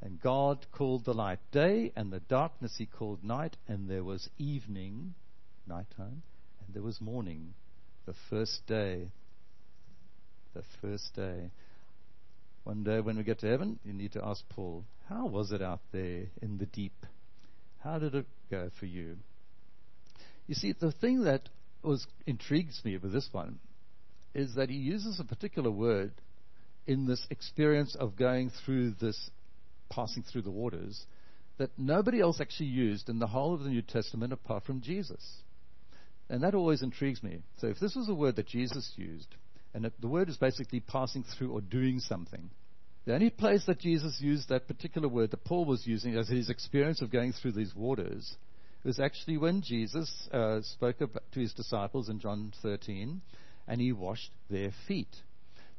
And 0.00 0.20
God 0.20 0.66
called 0.72 1.04
the 1.04 1.14
light 1.14 1.38
day, 1.52 1.92
and 1.94 2.12
the 2.12 2.20
darkness 2.20 2.74
he 2.76 2.86
called 2.86 3.22
night, 3.22 3.56
and 3.68 3.88
there 3.88 4.04
was 4.04 4.28
evening, 4.38 5.14
nighttime, 5.66 6.22
and 6.64 6.74
there 6.74 6.82
was 6.82 7.00
morning, 7.00 7.54
the 8.06 8.14
first 8.28 8.66
day. 8.66 9.10
The 10.54 10.64
first 10.80 11.14
day. 11.14 11.50
One 12.64 12.84
day 12.84 13.00
when 13.00 13.16
we 13.16 13.24
get 13.24 13.40
to 13.40 13.48
heaven, 13.48 13.78
you 13.84 13.92
need 13.92 14.12
to 14.12 14.24
ask 14.24 14.42
Paul, 14.48 14.84
how 15.08 15.26
was 15.26 15.50
it 15.50 15.62
out 15.62 15.80
there 15.90 16.26
in 16.40 16.58
the 16.58 16.66
deep? 16.66 17.06
How 17.82 17.98
did 17.98 18.14
it 18.14 18.26
go 18.50 18.70
for 18.78 18.86
you? 18.86 19.16
You 20.46 20.54
see, 20.54 20.72
the 20.72 20.92
thing 20.92 21.24
that 21.24 21.48
was 21.82 22.06
intrigues 22.26 22.80
me 22.84 22.96
with 22.96 23.12
this 23.12 23.28
one 23.32 23.58
is 24.34 24.54
that 24.54 24.70
he 24.70 24.76
uses 24.76 25.18
a 25.18 25.24
particular 25.24 25.70
word 25.70 26.12
in 26.86 27.06
this 27.06 27.26
experience 27.30 27.96
of 27.98 28.16
going 28.16 28.50
through 28.64 28.92
this, 29.00 29.30
passing 29.90 30.22
through 30.22 30.42
the 30.42 30.50
waters, 30.50 31.04
that 31.58 31.70
nobody 31.76 32.20
else 32.20 32.40
actually 32.40 32.68
used 32.68 33.08
in 33.08 33.18
the 33.18 33.26
whole 33.26 33.54
of 33.54 33.62
the 33.62 33.68
New 33.68 33.82
Testament 33.82 34.32
apart 34.32 34.64
from 34.64 34.80
Jesus. 34.80 35.42
And 36.28 36.42
that 36.42 36.54
always 36.54 36.82
intrigues 36.82 37.22
me. 37.22 37.42
So 37.58 37.66
if 37.66 37.78
this 37.78 37.94
was 37.94 38.08
a 38.08 38.14
word 38.14 38.36
that 38.36 38.46
Jesus 38.46 38.92
used, 38.96 39.34
and 39.74 39.90
the 40.00 40.08
word 40.08 40.28
is 40.28 40.36
basically 40.36 40.80
passing 40.80 41.24
through 41.24 41.52
or 41.52 41.60
doing 41.60 42.00
something, 42.00 42.50
the 43.04 43.14
only 43.14 43.30
place 43.30 43.64
that 43.66 43.80
Jesus 43.80 44.20
used 44.20 44.48
that 44.48 44.68
particular 44.68 45.08
word 45.08 45.32
that 45.32 45.44
Paul 45.44 45.64
was 45.64 45.86
using 45.86 46.16
as 46.16 46.28
his 46.28 46.50
experience 46.50 47.02
of 47.02 47.10
going 47.10 47.32
through 47.32 47.52
these 47.52 47.74
waters 47.74 48.36
was 48.84 49.00
actually 49.00 49.38
when 49.38 49.62
Jesus 49.62 50.28
uh, 50.32 50.60
spoke 50.62 50.98
to 50.98 51.40
his 51.40 51.52
disciples 51.52 52.08
in 52.08 52.20
John 52.20 52.52
13 52.62 53.20
and 53.66 53.80
he 53.80 53.92
washed 53.92 54.30
their 54.50 54.70
feet. 54.86 55.14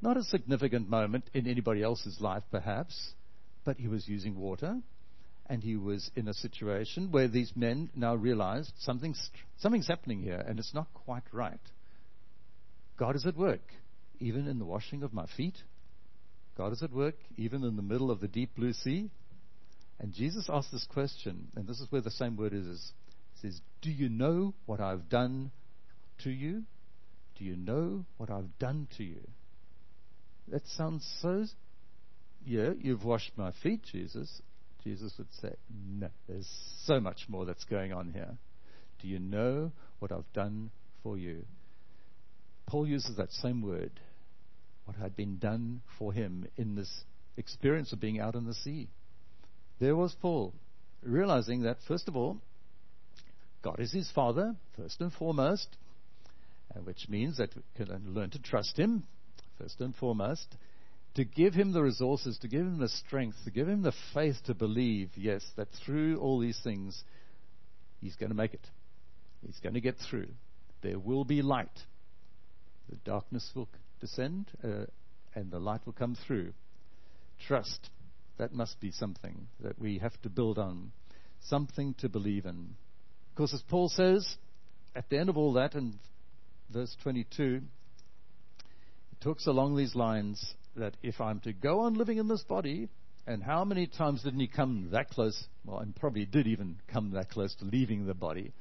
Not 0.02 0.18
a 0.18 0.24
significant 0.24 0.90
moment 0.90 1.30
in 1.34 1.48
anybody 1.48 1.82
else's 1.82 2.20
life, 2.20 2.44
perhaps, 2.52 3.14
but 3.64 3.78
he 3.78 3.88
was 3.88 4.08
using 4.08 4.38
water 4.38 4.78
and 5.48 5.64
he 5.64 5.76
was 5.76 6.10
in 6.16 6.28
a 6.28 6.34
situation 6.34 7.12
where 7.12 7.28
these 7.28 7.54
men 7.56 7.90
now 7.96 8.16
realized 8.16 8.72
something's, 8.80 9.30
something's 9.60 9.88
happening 9.88 10.22
here 10.22 10.44
and 10.46 10.60
it's 10.60 10.74
not 10.74 10.88
quite 10.94 11.24
right. 11.32 11.60
God 12.98 13.16
is 13.16 13.26
at 13.26 13.38
work, 13.38 13.62
even 14.24 14.48
in 14.48 14.58
the 14.58 14.66
washing 14.66 15.04
of 15.04 15.14
my 15.14 15.26
feet. 15.36 15.58
God 16.58 16.72
is 16.72 16.82
at 16.82 16.94
work, 16.94 17.16
even 17.36 17.64
in 17.64 17.76
the 17.76 17.82
middle 17.82 18.10
of 18.10 18.22
the 18.22 18.28
deep 18.28 18.56
blue 18.56 18.72
sea. 18.72 19.10
And 20.00 20.14
Jesus 20.14 20.50
asked 20.50 20.72
this 20.72 20.88
question, 20.92 21.50
and 21.56 21.68
this 21.68 21.80
is 21.82 21.92
where 21.92 22.02
the 22.02 22.10
same 22.10 22.38
word 22.38 22.54
is. 22.54 22.92
He 23.36 23.48
says, 23.48 23.60
Do 23.82 23.92
you 23.92 24.08
know 24.08 24.54
what 24.66 24.80
I've 24.80 25.10
done 25.10 25.52
to 26.24 26.30
you? 26.30 26.64
Do 27.38 27.44
you 27.44 27.58
know 27.58 28.06
what 28.18 28.30
I've 28.30 28.58
done 28.60 28.88
to 28.98 29.04
you? 29.04 29.22
That 30.48 30.66
sounds 30.78 31.06
so. 31.22 31.46
Yeah, 32.46 32.72
you've 32.80 33.04
washed 33.04 33.32
my 33.36 33.52
feet, 33.62 33.82
Jesus. 33.92 34.42
Jesus 34.84 35.14
would 35.18 35.34
say, 35.42 35.54
No, 35.70 36.10
there's 36.30 36.50
so 36.86 37.00
much 37.02 37.26
more 37.28 37.46
that's 37.46 37.66
going 37.66 37.92
on 37.92 38.12
here. 38.14 38.38
Do 39.02 39.10
you 39.10 39.20
know 39.20 39.72
what 40.00 40.14
I've 40.14 40.32
done 40.34 40.72
for 41.02 41.18
you? 41.18 41.44
Paul 42.66 42.88
uses 42.88 43.18
that 43.18 43.32
same 43.32 43.62
word, 43.62 43.92
what 44.86 44.98
had 44.98 45.16
been 45.16 45.38
done 45.38 45.82
for 45.98 46.14
him 46.14 46.48
in 46.58 46.76
this 46.76 47.04
experience 47.38 47.94
of 47.94 48.00
being 48.00 48.20
out 48.20 48.36
in 48.36 48.46
the 48.46 48.54
sea. 48.54 48.90
There 49.80 49.96
was 49.96 50.16
Paul, 50.22 50.54
realizing 51.02 51.64
that, 51.64 51.78
first 51.88 52.08
of 52.08 52.16
all, 52.16 52.38
God 53.62 53.80
is 53.80 53.92
his 53.92 54.12
Father, 54.12 54.56
first 54.78 55.00
and 55.02 55.12
foremost, 55.12 55.68
which 56.84 57.08
means 57.08 57.38
that 57.38 57.56
we 57.56 57.62
can 57.76 58.14
learn 58.14 58.30
to 58.32 58.42
trust 58.42 58.78
him, 58.78 59.04
first 59.58 59.80
and 59.80 59.96
foremost, 59.96 60.56
to 61.16 61.24
give 61.24 61.54
him 61.54 61.72
the 61.72 61.82
resources, 61.82 62.38
to 62.40 62.48
give 62.48 62.62
him 62.62 62.80
the 62.80 62.90
strength, 62.90 63.38
to 63.46 63.52
give 63.52 63.68
him 63.68 63.84
the 63.84 63.94
faith 64.14 64.38
to 64.46 64.54
believe, 64.54 65.10
yes, 65.16 65.46
that 65.56 65.68
through 65.86 66.20
all 66.20 66.40
these 66.40 66.60
things, 66.64 67.04
he's 68.02 68.16
going 68.16 68.32
to 68.32 68.36
make 68.36 68.54
it. 68.54 68.68
He's 69.46 69.60
going 69.62 69.76
to 69.76 69.82
get 69.82 69.96
through. 70.10 70.30
There 70.82 71.00
will 71.00 71.24
be 71.24 71.42
light. 71.42 71.80
The 72.90 72.96
darkness 73.06 73.50
will 73.56 73.70
descend, 74.04 74.52
uh, 74.64 74.86
and 75.34 75.50
the 75.50 75.60
light 75.60 75.82
will 75.86 75.94
come 75.94 76.18
through. 76.28 76.52
Trust. 77.48 77.90
That 78.38 78.54
must 78.54 78.80
be 78.82 78.92
something 78.92 79.48
that 79.62 79.80
we 79.80 80.00
have 80.00 80.20
to 80.24 80.30
build 80.30 80.58
on, 80.58 80.92
something 81.46 81.96
to 82.00 82.10
believe 82.10 82.46
in. 82.46 82.76
Of 83.32 83.38
course, 83.38 83.54
as 83.54 83.62
Paul 83.70 83.90
says, 83.90 84.38
at 84.96 85.10
the 85.10 85.18
end 85.18 85.30
of 85.30 85.38
all 85.38 85.54
that, 85.54 85.76
in 85.76 86.00
verse 86.70 86.96
22, 87.04 87.62
he 89.10 89.16
talks 89.22 89.48
along 89.48 89.78
these 89.78 89.96
lines 89.96 90.54
that 90.76 90.98
if 91.02 91.22
I'm 91.22 91.40
to 91.42 91.54
go 91.54 91.82
on 91.82 91.94
living 91.94 92.18
in 92.18 92.28
this 92.28 92.44
body, 92.44 92.90
and 93.26 93.42
how 93.42 93.64
many 93.64 93.88
times 93.88 94.24
didn't 94.24 94.42
he 94.42 94.48
come 94.48 94.90
that 94.92 95.10
close? 95.10 95.46
Well, 95.64 95.80
and 95.80 95.96
probably 95.96 96.26
did 96.26 96.48
even 96.48 96.80
come 96.92 97.12
that 97.12 97.30
close 97.30 97.56
to 97.56 97.66
leaving 97.66 98.06
the 98.06 98.14
body. 98.14 98.52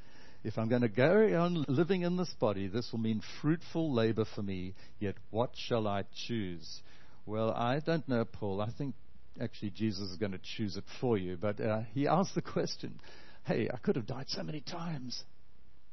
If 0.44 0.58
I'm 0.58 0.68
going 0.68 0.82
to 0.82 0.88
go 0.88 1.28
on 1.38 1.64
living 1.68 2.02
in 2.02 2.16
this 2.16 2.34
body, 2.40 2.66
this 2.66 2.90
will 2.90 2.98
mean 2.98 3.22
fruitful 3.40 3.92
labor 3.92 4.24
for 4.34 4.42
me. 4.42 4.74
Yet 4.98 5.14
what 5.30 5.50
shall 5.54 5.86
I 5.86 6.04
choose? 6.26 6.80
Well, 7.26 7.52
I 7.52 7.78
don't 7.78 8.08
know, 8.08 8.24
Paul. 8.24 8.60
I 8.60 8.70
think 8.76 8.96
actually 9.40 9.70
Jesus 9.70 10.10
is 10.10 10.16
going 10.16 10.32
to 10.32 10.40
choose 10.56 10.76
it 10.76 10.84
for 11.00 11.16
you. 11.16 11.36
But 11.36 11.60
uh, 11.60 11.82
he 11.94 12.08
asked 12.08 12.34
the 12.34 12.42
question 12.42 13.00
hey, 13.44 13.68
I 13.72 13.76
could 13.78 13.96
have 13.96 14.06
died 14.06 14.26
so 14.28 14.42
many 14.42 14.60
times. 14.60 15.22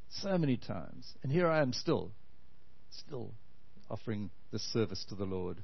So 0.09 0.38
many 0.38 0.57
times. 0.57 1.13
And 1.23 1.31
here 1.31 1.47
I 1.47 1.62
am 1.62 1.73
still, 1.73 2.12
still 2.91 3.31
offering 3.89 4.29
this 4.51 4.62
service 4.73 5.05
to 5.09 5.15
the 5.15 5.25
Lord. 5.25 5.57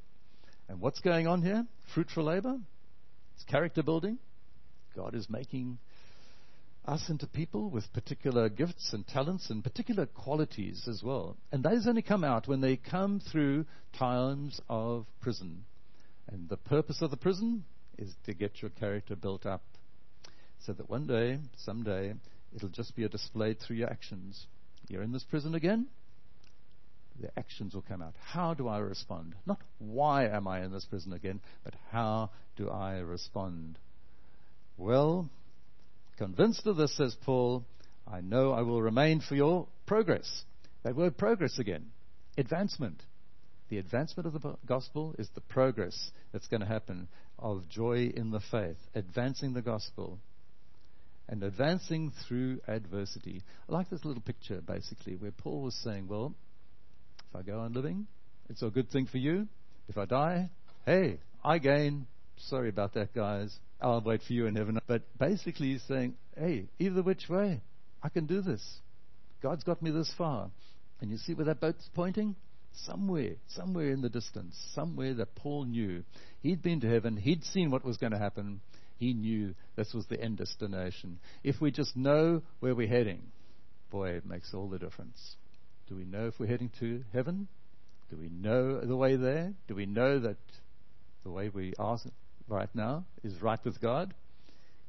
And 0.67 0.79
what's 0.79 0.99
going 0.99 1.27
on 1.27 1.41
here? 1.41 1.65
Fruitful 1.93 2.23
labor? 2.23 2.57
It's 3.35 3.43
character 3.43 3.83
building. 3.83 4.17
God 4.95 5.13
is 5.13 5.29
making 5.29 5.77
us 6.87 7.09
into 7.09 7.27
people 7.27 7.69
with 7.69 7.91
particular 7.93 8.49
gifts 8.49 8.93
and 8.93 9.07
talents 9.07 9.49
and 9.49 9.63
particular 9.63 10.05
qualities 10.05 10.87
as 10.87 11.01
well. 11.03 11.37
And 11.51 11.63
those 11.63 11.87
only 11.87 12.01
come 12.01 12.23
out 12.23 12.47
when 12.47 12.61
they 12.61 12.77
come 12.77 13.19
through 13.19 13.65
times 13.97 14.61
of 14.69 15.05
prison. 15.21 15.65
And 16.31 16.49
the 16.49 16.57
purpose 16.57 17.01
of 17.01 17.11
the 17.11 17.17
prison 17.17 17.65
is 17.97 18.13
to 18.25 18.33
get 18.33 18.61
your 18.61 18.71
character 18.71 19.15
built 19.15 19.45
up 19.45 19.61
so 20.65 20.73
that 20.73 20.89
one 20.89 21.07
day, 21.07 21.39
someday, 21.57 22.13
it'll 22.55 22.69
just 22.69 22.95
be 22.95 23.07
displayed 23.07 23.59
through 23.59 23.77
your 23.77 23.89
actions. 23.89 24.47
You're 24.87 25.03
in 25.03 25.11
this 25.11 25.23
prison 25.23 25.55
again, 25.55 25.87
the 27.21 27.29
actions 27.37 27.73
will 27.73 27.83
come 27.87 28.01
out. 28.01 28.13
How 28.23 28.53
do 28.53 28.67
I 28.67 28.79
respond? 28.79 29.35
Not 29.45 29.59
why 29.79 30.27
am 30.27 30.47
I 30.47 30.63
in 30.63 30.71
this 30.71 30.85
prison 30.85 31.13
again, 31.13 31.39
but 31.63 31.73
how 31.91 32.31
do 32.57 32.69
I 32.69 32.97
respond? 32.99 33.77
Well, 34.77 35.29
Convinced 36.17 36.65
of 36.65 36.77
this, 36.77 36.95
says 36.95 37.15
Paul, 37.25 37.65
I 38.07 38.21
know 38.21 38.51
I 38.51 38.61
will 38.61 38.81
remain 38.81 39.19
for 39.19 39.35
your 39.35 39.67
progress. 39.85 40.43
That 40.83 40.95
word 40.95 41.17
progress 41.17 41.59
again. 41.59 41.87
Advancement. 42.37 43.01
The 43.69 43.79
advancement 43.79 44.27
of 44.27 44.41
the 44.41 44.55
gospel 44.65 45.15
is 45.17 45.29
the 45.33 45.41
progress 45.41 46.11
that's 46.31 46.47
going 46.47 46.61
to 46.61 46.67
happen 46.67 47.07
of 47.39 47.67
joy 47.67 48.11
in 48.15 48.31
the 48.31 48.39
faith, 48.51 48.77
advancing 48.93 49.53
the 49.53 49.61
gospel 49.61 50.19
and 51.27 51.43
advancing 51.43 52.11
through 52.27 52.59
adversity. 52.67 53.41
I 53.67 53.73
like 53.73 53.89
this 53.89 54.05
little 54.05 54.21
picture 54.21 54.61
basically 54.61 55.15
where 55.15 55.31
Paul 55.31 55.61
was 55.61 55.75
saying, 55.83 56.07
Well, 56.07 56.35
if 57.29 57.35
I 57.35 57.41
go 57.41 57.59
on 57.59 57.73
living, 57.73 58.07
it's 58.49 58.61
a 58.61 58.69
good 58.69 58.89
thing 58.91 59.07
for 59.07 59.17
you. 59.17 59.47
If 59.89 59.97
I 59.97 60.05
die, 60.05 60.49
hey, 60.85 61.19
I 61.43 61.57
gain. 61.57 62.07
Sorry 62.37 62.69
about 62.69 62.93
that, 62.93 63.13
guys. 63.13 63.57
I'll 63.85 64.01
wait 64.01 64.23
for 64.23 64.33
you 64.33 64.47
in 64.47 64.55
heaven. 64.55 64.79
But 64.87 65.03
basically, 65.19 65.73
he's 65.73 65.83
saying, 65.83 66.15
hey, 66.35 66.65
either 66.79 67.03
which 67.03 67.29
way, 67.29 67.61
I 68.01 68.09
can 68.09 68.25
do 68.25 68.41
this. 68.41 68.79
God's 69.43 69.63
got 69.63 69.79
me 69.83 69.91
this 69.91 70.11
far. 70.17 70.49
And 71.01 71.11
you 71.11 71.17
see 71.17 71.35
where 71.35 71.45
that 71.45 71.59
boat's 71.59 71.87
pointing? 71.93 72.35
Somewhere, 72.73 73.35
somewhere 73.49 73.91
in 73.91 74.01
the 74.01 74.09
distance, 74.09 74.57
somewhere 74.73 75.13
that 75.13 75.35
Paul 75.35 75.65
knew. 75.65 76.03
He'd 76.41 76.63
been 76.63 76.81
to 76.81 76.89
heaven, 76.89 77.15
he'd 77.15 77.43
seen 77.43 77.69
what 77.69 77.85
was 77.85 77.97
going 77.97 78.11
to 78.11 78.17
happen. 78.17 78.59
He 78.97 79.13
knew 79.13 79.53
this 79.75 79.93
was 79.93 80.07
the 80.07 80.19
end 80.19 80.39
destination. 80.39 81.19
If 81.43 81.61
we 81.61 81.69
just 81.69 81.95
know 81.95 82.41
where 82.61 82.73
we're 82.73 82.87
heading, 82.87 83.21
boy, 83.91 84.09
it 84.09 84.25
makes 84.25 84.53
all 84.53 84.67
the 84.67 84.79
difference. 84.79 85.35
Do 85.87 85.95
we 85.95 86.05
know 86.05 86.27
if 86.27 86.39
we're 86.39 86.47
heading 86.47 86.71
to 86.79 87.03
heaven? 87.13 87.47
Do 88.09 88.17
we 88.17 88.29
know 88.29 88.81
the 88.81 88.97
way 88.97 89.15
there? 89.15 89.53
Do 89.67 89.75
we 89.75 89.85
know 89.85 90.19
that 90.19 90.37
the 91.23 91.31
way 91.31 91.49
we 91.49 91.73
are 91.77 91.99
right 92.47 92.69
now 92.73 93.05
is 93.23 93.41
right 93.41 93.59
with 93.63 93.81
God. 93.81 94.13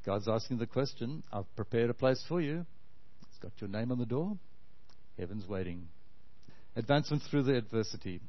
God's 0.05 0.29
asking 0.29 0.59
the 0.59 0.67
question, 0.67 1.23
I've 1.33 1.55
prepared 1.57 1.91
a 1.91 1.95
place 1.95 2.23
for 2.29 2.41
you. 2.41 2.65
It's 3.29 3.39
got 3.39 3.53
your 3.61 3.71
name 3.71 3.91
on 3.91 3.99
the 3.99 4.07
door. 4.07 4.37
Heaven's 5.19 5.49
waiting. 5.49 5.89
Advancement 6.77 7.23
through 7.29 7.45
the 7.45 7.57
adversity, 7.57 8.21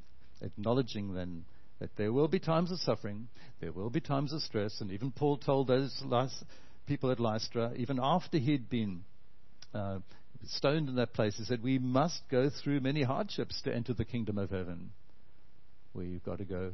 acknowledging 0.42 1.14
then 1.14 1.44
that 1.80 1.96
there 1.98 2.12
will 2.12 2.28
be 2.28 2.40
times 2.40 2.72
of 2.72 2.80
suffering, 2.80 3.28
there 3.60 3.72
will 3.72 3.90
be 3.90 4.00
times 4.00 4.34
of 4.34 4.42
stress, 4.42 4.82
and 4.82 4.92
even 4.92 5.12
Paul 5.12 5.38
told 5.38 5.68
those 5.68 6.04
people 6.88 7.12
at 7.12 7.20
Lystra, 7.20 7.74
even 7.76 8.00
after 8.02 8.38
he'd 8.38 8.70
been 8.70 9.04
uh, 9.74 10.00
stoned 10.46 10.90
in 10.90 10.96
that 10.96 11.14
place, 11.14 11.38
he 11.38 11.44
said, 11.44 11.62
We 11.62 11.78
must 11.78 12.22
go 12.32 12.50
through 12.50 12.80
many 12.80 13.04
hardships 13.04 13.62
to 13.64 13.74
enter 13.74 13.94
the 13.94 14.06
kingdom 14.06 14.38
of 14.38 14.50
heaven. 14.50 14.92
We've 15.94 16.24
got 16.24 16.40
to 16.40 16.46
go 16.46 16.72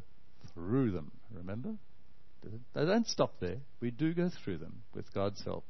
through 0.54 0.92
them, 0.92 1.12
remember? 1.34 1.76
They 2.74 2.86
don't 2.86 3.08
stop 3.08 3.40
there. 3.40 3.58
We 3.80 3.92
do 3.92 4.14
go 4.14 4.30
through 4.44 4.58
them 4.58 4.84
with 4.94 5.14
God's 5.14 5.44
help. 5.44 5.66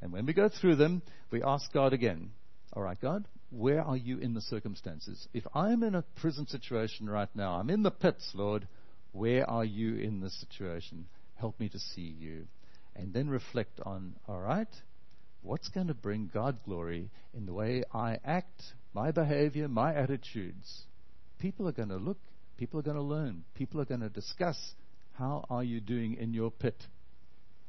And 0.00 0.12
when 0.12 0.26
we 0.26 0.32
go 0.32 0.48
through 0.48 0.76
them, 0.76 1.02
we 1.30 1.42
ask 1.42 1.72
God 1.72 1.92
again, 1.92 2.30
All 2.72 2.82
right, 2.82 3.00
God, 3.00 3.26
where 3.50 3.82
are 3.82 3.96
you 3.96 4.18
in 4.18 4.34
the 4.34 4.40
circumstances? 4.40 5.26
If 5.32 5.44
I'm 5.54 5.82
in 5.82 5.94
a 5.94 6.04
prison 6.20 6.46
situation 6.46 7.08
right 7.08 7.28
now, 7.34 7.54
I'm 7.54 7.70
in 7.70 7.82
the 7.82 7.90
pits, 7.90 8.30
Lord, 8.34 8.68
where 9.12 9.48
are 9.48 9.64
you 9.64 9.96
in 9.96 10.20
this 10.20 10.38
situation? 10.40 11.06
Help 11.36 11.58
me 11.58 11.68
to 11.70 11.78
see 11.78 12.14
you. 12.18 12.46
And 12.94 13.12
then 13.12 13.28
reflect 13.28 13.80
on, 13.84 14.16
All 14.28 14.40
right, 14.40 14.68
what's 15.42 15.68
going 15.68 15.88
to 15.88 15.94
bring 15.94 16.30
God 16.32 16.58
glory 16.64 17.10
in 17.34 17.46
the 17.46 17.52
way 17.52 17.84
I 17.92 18.18
act, 18.24 18.62
my 18.92 19.10
behavior, 19.10 19.68
my 19.68 19.94
attitudes? 19.94 20.82
People 21.38 21.68
are 21.68 21.72
going 21.72 21.88
to 21.88 21.96
look, 21.96 22.18
people 22.56 22.80
are 22.80 22.84
going 22.84 22.96
to 22.96 23.02
learn, 23.02 23.44
people 23.54 23.80
are 23.80 23.86
going 23.86 24.00
to 24.00 24.08
discuss 24.08 24.74
how 25.18 25.44
are 25.50 25.64
you 25.64 25.80
doing 25.80 26.14
in 26.14 26.32
your 26.32 26.50
pit? 26.50 26.76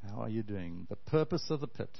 How 0.08 0.22
are 0.22 0.28
you 0.28 0.42
doing? 0.42 0.86
The 0.88 0.96
purpose 0.96 1.46
of 1.50 1.60
the 1.60 1.66
pit. 1.66 1.90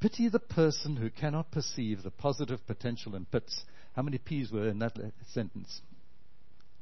Pity 0.00 0.30
the 0.30 0.38
person 0.38 0.96
who 0.96 1.10
cannot 1.10 1.52
perceive 1.52 2.02
the 2.02 2.10
positive 2.10 2.66
potential 2.66 3.14
in 3.14 3.26
pits. 3.26 3.64
How 3.94 4.02
many 4.02 4.16
P's 4.16 4.50
were 4.50 4.68
in 4.68 4.78
that 4.78 4.96
sentence? 5.32 5.82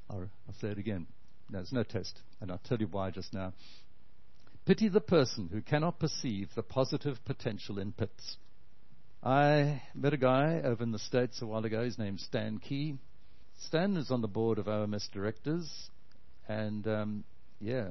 I'll, 0.09 0.31
say 0.61 0.68
it 0.68 0.79
again. 0.79 1.07
No, 1.50 1.59
there's 1.59 1.72
no 1.72 1.83
test. 1.83 2.20
And 2.40 2.53
I'll 2.53 2.61
tell 2.64 2.79
you 2.79 2.87
why 2.87 3.11
just 3.11 3.35
now. 3.35 3.53
Pity 4.66 4.88
the 4.88 5.00
person 5.00 5.50
who 5.53 5.61
cannot 5.61 5.98
perceive 5.98 6.48
the 6.55 6.62
positive 6.62 7.16
potential 7.24 7.79
in 7.81 7.92
pits. 7.92 8.37
I 9.22 9.83
met 9.94 10.14
a 10.14 10.16
guy 10.16 10.61
over 10.64 10.83
in 10.83 10.92
the 10.92 10.98
States 10.98 11.42
a 11.42 11.46
while 11.46 11.64
ago. 11.64 11.85
His 11.85 11.98
name's 11.98 12.22
Stan 12.22 12.59
Key. 12.59 12.98
Stan 13.66 13.96
is 13.96 14.11
on 14.11 14.22
the 14.22 14.29
board 14.29 14.59
of 14.59 14.66
OMS 14.66 15.11
directors, 15.12 15.68
and 16.48 16.87
um, 16.87 17.24
yeah. 17.61 17.88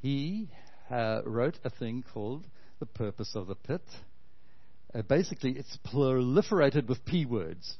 He 0.00 0.48
uh, 0.90 1.22
wrote 1.24 1.58
a 1.64 1.70
thing 1.70 2.04
called 2.12 2.46
The 2.78 2.86
Purpose 2.86 3.32
of 3.34 3.46
the 3.46 3.54
Pit. 3.54 3.82
Uh, 4.94 5.02
basically, 5.02 5.52
it's 5.52 5.78
proliferated 5.92 6.88
with 6.88 7.04
P 7.04 7.26
words. 7.26 7.76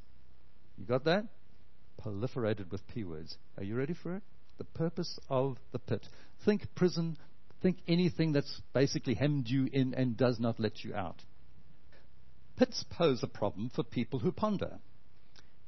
You 0.77 0.85
got 0.85 1.05
that? 1.05 1.25
Proliferated 2.05 2.71
with 2.71 2.87
P 2.89 3.05
words. 3.05 3.37
Are 3.57 3.65
you 3.65 3.77
ready 3.77 3.95
for 3.95 4.15
it? 4.17 4.23
The 4.59 4.65
purpose 4.65 5.19
of 5.29 5.57
the 5.73 5.79
pit. 5.79 6.05
Think 6.45 6.63
prison. 6.75 7.17
Think 7.63 7.79
anything 7.87 8.33
that's 8.33 8.61
basically 8.73 9.15
hemmed 9.15 9.49
you 9.49 9.69
in 9.73 9.95
and 9.95 10.17
does 10.17 10.39
not 10.39 10.61
let 10.61 10.85
you 10.85 10.95
out. 10.95 11.23
Pits 12.57 12.85
pose 12.91 13.23
a 13.23 13.29
problem 13.29 13.71
for 13.75 13.85
people 13.85 14.19
who 14.19 14.33
ponder. 14.33 14.79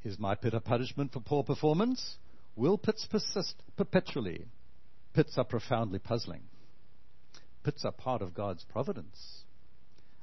Is 0.05 0.19
my 0.19 0.35
pit 0.35 0.55
a 0.55 0.61
punishment 0.61 1.13
for 1.13 1.21
poor 1.21 1.45
performance? 1.45 2.17
Will 2.57 2.79
pits 2.79 3.07
persist 3.09 3.55
perpetually? 3.77 4.47
Pits 5.13 5.37
are 5.37 5.45
profoundly 5.45 5.99
puzzling. 5.99 6.43
Pits 7.65 7.85
are 7.85 7.93
part 7.93 8.23
of 8.23 8.33
God's 8.33 8.65
providence. 8.65 9.43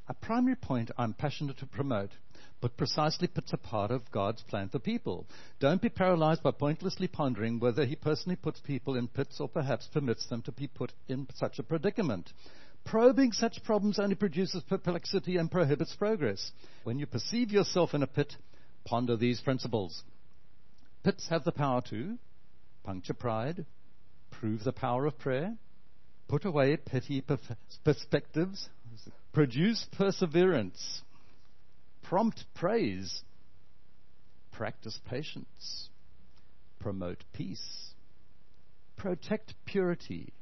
a 0.07 0.13
primary 0.13 0.55
point 0.55 0.89
I'm 0.97 1.13
passionate 1.13 1.57
to 1.57 1.65
promote, 1.65 2.11
but 2.61 2.77
precisely 2.77 3.27
pits 3.27 3.53
are 3.53 3.57
part 3.57 3.91
of 3.91 4.09
God's 4.11 4.41
plan 4.43 4.69
for 4.69 4.79
people. 4.79 5.27
Don't 5.59 5.81
be 5.81 5.89
paralyzed 5.89 6.41
by 6.41 6.51
pointlessly 6.51 7.07
pondering 7.07 7.59
whether 7.59 7.85
He 7.85 7.97
personally 7.97 8.37
puts 8.37 8.61
people 8.61 8.95
in 8.95 9.09
pits 9.09 9.41
or 9.41 9.49
perhaps 9.49 9.87
permits 9.87 10.25
them 10.27 10.41
to 10.43 10.53
be 10.53 10.67
put 10.67 10.93
in 11.09 11.27
such 11.35 11.59
a 11.59 11.63
predicament. 11.63 12.31
Probing 12.85 13.33
such 13.33 13.63
problems 13.65 13.99
only 13.99 14.15
produces 14.15 14.63
perplexity 14.63 15.35
and 15.35 15.51
prohibits 15.51 15.93
progress. 15.97 16.53
When 16.85 16.97
you 16.97 17.05
perceive 17.05 17.51
yourself 17.51 17.93
in 17.93 18.01
a 18.01 18.07
pit, 18.07 18.37
ponder 18.85 19.17
these 19.17 19.41
principles. 19.41 20.03
Pits 21.03 21.27
have 21.27 21.43
the 21.43 21.51
power 21.51 21.81
to 21.89 22.17
puncture 22.85 23.13
pride, 23.13 23.65
prove 24.39 24.63
the 24.63 24.71
power 24.71 25.05
of 25.05 25.17
prayer, 25.17 25.55
put 26.27 26.45
away 26.45 26.77
petty 26.77 27.23
perspectives, 27.83 28.69
produce 29.33 29.85
perseverance, 29.97 31.01
prompt 32.03 32.45
praise, 32.55 33.21
practice 34.51 34.99
patience, 35.09 35.89
promote 36.79 37.23
peace, 37.33 37.91
protect 38.95 39.53
purity, 39.65 40.33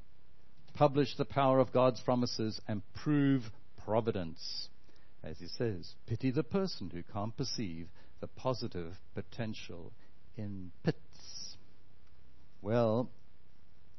publish 0.74 1.16
the 1.16 1.26
power 1.26 1.60
of 1.60 1.72
God's 1.72 2.02
promises, 2.02 2.60
and 2.68 2.82
prove 2.96 3.44
providence. 3.84 4.70
As 5.24 5.38
he 5.40 5.48
says, 5.48 5.94
pity 6.06 6.32
the 6.32 6.44
person 6.44 6.92
who 6.94 7.02
can't 7.12 7.36
perceive 7.36 7.88
the 8.22 8.28
positive 8.28 8.94
potential 9.14 9.92
in 10.38 10.72
pits. 10.84 11.56
Well, 12.62 13.10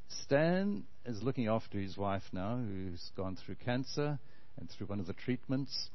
Stan 0.09 0.85
is 1.05 1.23
looking 1.23 1.49
after 1.49 1.79
his 1.79 1.97
wife 1.97 2.23
now, 2.33 2.57
who's 2.57 3.11
gone 3.17 3.37
through 3.37 3.57
cancer 3.57 4.19
and 4.59 4.71
through 4.71 4.87
one 4.87 5.01
of 5.01 5.07
the 5.07 5.13
treatments. 5.13 5.91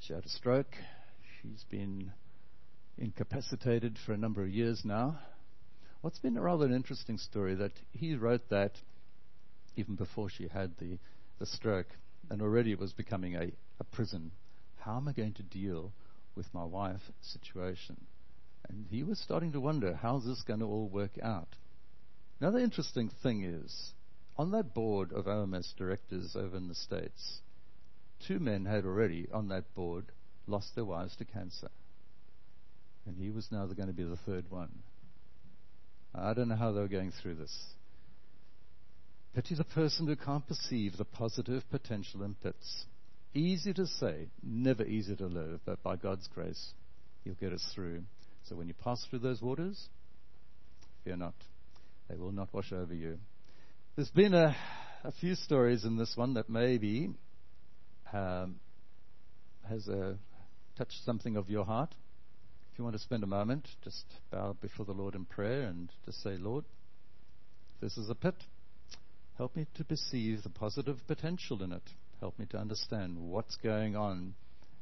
She 0.00 0.12
had 0.12 0.24
a 0.24 0.28
stroke. 0.28 0.74
She's 1.40 1.64
been 1.70 2.12
incapacitated 2.98 3.98
for 4.04 4.12
a 4.12 4.18
number 4.18 4.42
of 4.42 4.50
years 4.50 4.82
now. 4.84 5.18
What's 6.00 6.18
been 6.18 6.36
a 6.36 6.42
rather 6.42 6.66
an 6.66 6.74
interesting 6.74 7.18
story 7.18 7.54
that 7.54 7.72
he 7.92 8.14
wrote 8.14 8.48
that 8.50 8.72
even 9.76 9.94
before 9.94 10.28
she 10.28 10.48
had 10.48 10.72
the, 10.78 10.98
the 11.38 11.46
stroke, 11.46 11.86
and 12.30 12.42
already 12.42 12.72
it 12.72 12.78
was 12.78 12.92
becoming 12.92 13.36
a, 13.36 13.52
a 13.80 13.84
prison. 13.84 14.32
How 14.80 14.96
am 14.96 15.08
I 15.08 15.12
going 15.12 15.34
to 15.34 15.42
deal 15.42 15.92
with 16.34 16.52
my 16.52 16.64
wife's 16.64 17.10
situation? 17.20 17.96
And 18.68 18.86
he 18.90 19.02
was 19.02 19.18
starting 19.18 19.52
to 19.52 19.60
wonder, 19.60 19.98
how's 20.00 20.24
this 20.24 20.42
going 20.42 20.60
to 20.60 20.66
all 20.66 20.88
work 20.88 21.12
out? 21.22 21.48
Another 22.42 22.58
interesting 22.58 23.08
thing 23.22 23.44
is, 23.44 23.92
on 24.36 24.50
that 24.50 24.74
board 24.74 25.12
of 25.12 25.26
OMS 25.26 25.76
directors 25.78 26.34
over 26.34 26.56
in 26.56 26.66
the 26.66 26.74
States, 26.74 27.38
two 28.26 28.40
men 28.40 28.64
had 28.64 28.84
already, 28.84 29.28
on 29.32 29.46
that 29.50 29.72
board, 29.76 30.06
lost 30.48 30.74
their 30.74 30.84
wives 30.84 31.14
to 31.14 31.24
cancer. 31.24 31.68
And 33.06 33.16
he 33.16 33.30
was 33.30 33.46
now 33.52 33.64
going 33.66 33.86
to 33.86 33.94
be 33.94 34.02
the 34.02 34.18
third 34.26 34.50
one. 34.50 34.72
I 36.12 36.34
don't 36.34 36.48
know 36.48 36.56
how 36.56 36.72
they 36.72 36.80
were 36.80 36.88
going 36.88 37.12
through 37.12 37.36
this. 37.36 37.56
Pity 39.36 39.54
the 39.54 39.62
person 39.62 40.08
who 40.08 40.16
can't 40.16 40.48
perceive 40.48 40.96
the 40.96 41.04
positive 41.04 41.62
potential 41.70 42.24
in 42.24 42.34
pits. 42.34 42.86
Easy 43.34 43.72
to 43.72 43.86
say, 43.86 44.26
never 44.42 44.82
easy 44.82 45.14
to 45.14 45.26
live, 45.26 45.60
but 45.64 45.80
by 45.84 45.94
God's 45.94 46.26
grace, 46.34 46.72
He'll 47.22 47.34
get 47.34 47.52
us 47.52 47.64
through. 47.72 48.02
So 48.48 48.56
when 48.56 48.66
you 48.66 48.74
pass 48.74 49.06
through 49.08 49.20
those 49.20 49.40
waters, 49.40 49.86
fear 51.04 51.16
not. 51.16 51.34
They 52.12 52.18
will 52.18 52.32
not 52.32 52.52
wash 52.52 52.72
over 52.72 52.92
you. 52.92 53.18
There's 53.96 54.10
been 54.10 54.34
a, 54.34 54.54
a 55.02 55.12
few 55.12 55.34
stories 55.34 55.86
in 55.86 55.96
this 55.96 56.12
one 56.14 56.34
that 56.34 56.50
maybe 56.50 57.08
um, 58.12 58.56
has 59.66 59.88
uh, 59.88 60.14
touched 60.76 61.00
something 61.06 61.36
of 61.36 61.48
your 61.48 61.64
heart. 61.64 61.94
If 62.70 62.78
you 62.78 62.84
want 62.84 62.96
to 62.96 63.02
spend 63.02 63.22
a 63.22 63.26
moment, 63.26 63.66
just 63.82 64.04
bow 64.30 64.54
before 64.60 64.84
the 64.84 64.92
Lord 64.92 65.14
in 65.14 65.24
prayer 65.24 65.62
and 65.62 65.90
just 66.04 66.22
say, 66.22 66.36
Lord, 66.36 66.66
this 67.80 67.96
is 67.96 68.10
a 68.10 68.14
pit. 68.14 68.36
Help 69.38 69.56
me 69.56 69.66
to 69.76 69.84
perceive 69.84 70.42
the 70.42 70.50
positive 70.50 70.98
potential 71.06 71.62
in 71.62 71.72
it. 71.72 71.82
Help 72.20 72.38
me 72.38 72.44
to 72.50 72.58
understand 72.58 73.18
what's 73.18 73.56
going 73.56 73.96
on 73.96 74.34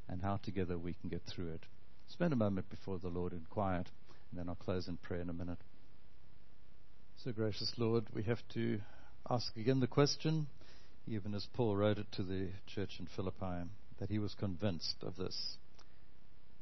and 0.09 0.21
how 0.21 0.41
together 0.43 0.77
we 0.77 0.95
can 0.95 1.09
get 1.09 1.23
through 1.33 1.51
it. 1.51 1.63
Spend 2.09 2.33
a 2.33 2.37
moment 2.37 2.69
before 2.71 2.99
the 2.99 3.09
Lord 3.09 3.33
in 3.33 3.47
quiet, 3.51 3.87
and 4.31 4.41
then 4.41 4.49
I'll 4.49 4.57
close 4.57 4.89
in 4.89 4.97
prayer 4.97 5.21
in 5.21 5.31
a 5.31 5.33
minute. 5.33 5.59
So, 7.23 7.33
gracious 7.33 7.71
Lord, 7.77 8.07
we 8.15 8.23
have 8.23 8.41
to 8.55 8.81
ask 9.29 9.55
again 9.55 9.81
the 9.81 9.87
question, 9.87 10.47
even 11.07 11.35
as 11.35 11.47
Paul 11.53 11.77
wrote 11.77 11.99
it 11.99 12.11
to 12.13 12.23
the 12.23 12.49
church 12.67 12.97
in 12.99 13.09
Philippi, 13.15 13.69
that 13.99 14.09
he 14.09 14.19
was 14.19 14.35
convinced 14.35 14.95
of 15.03 15.17
this, 15.17 15.59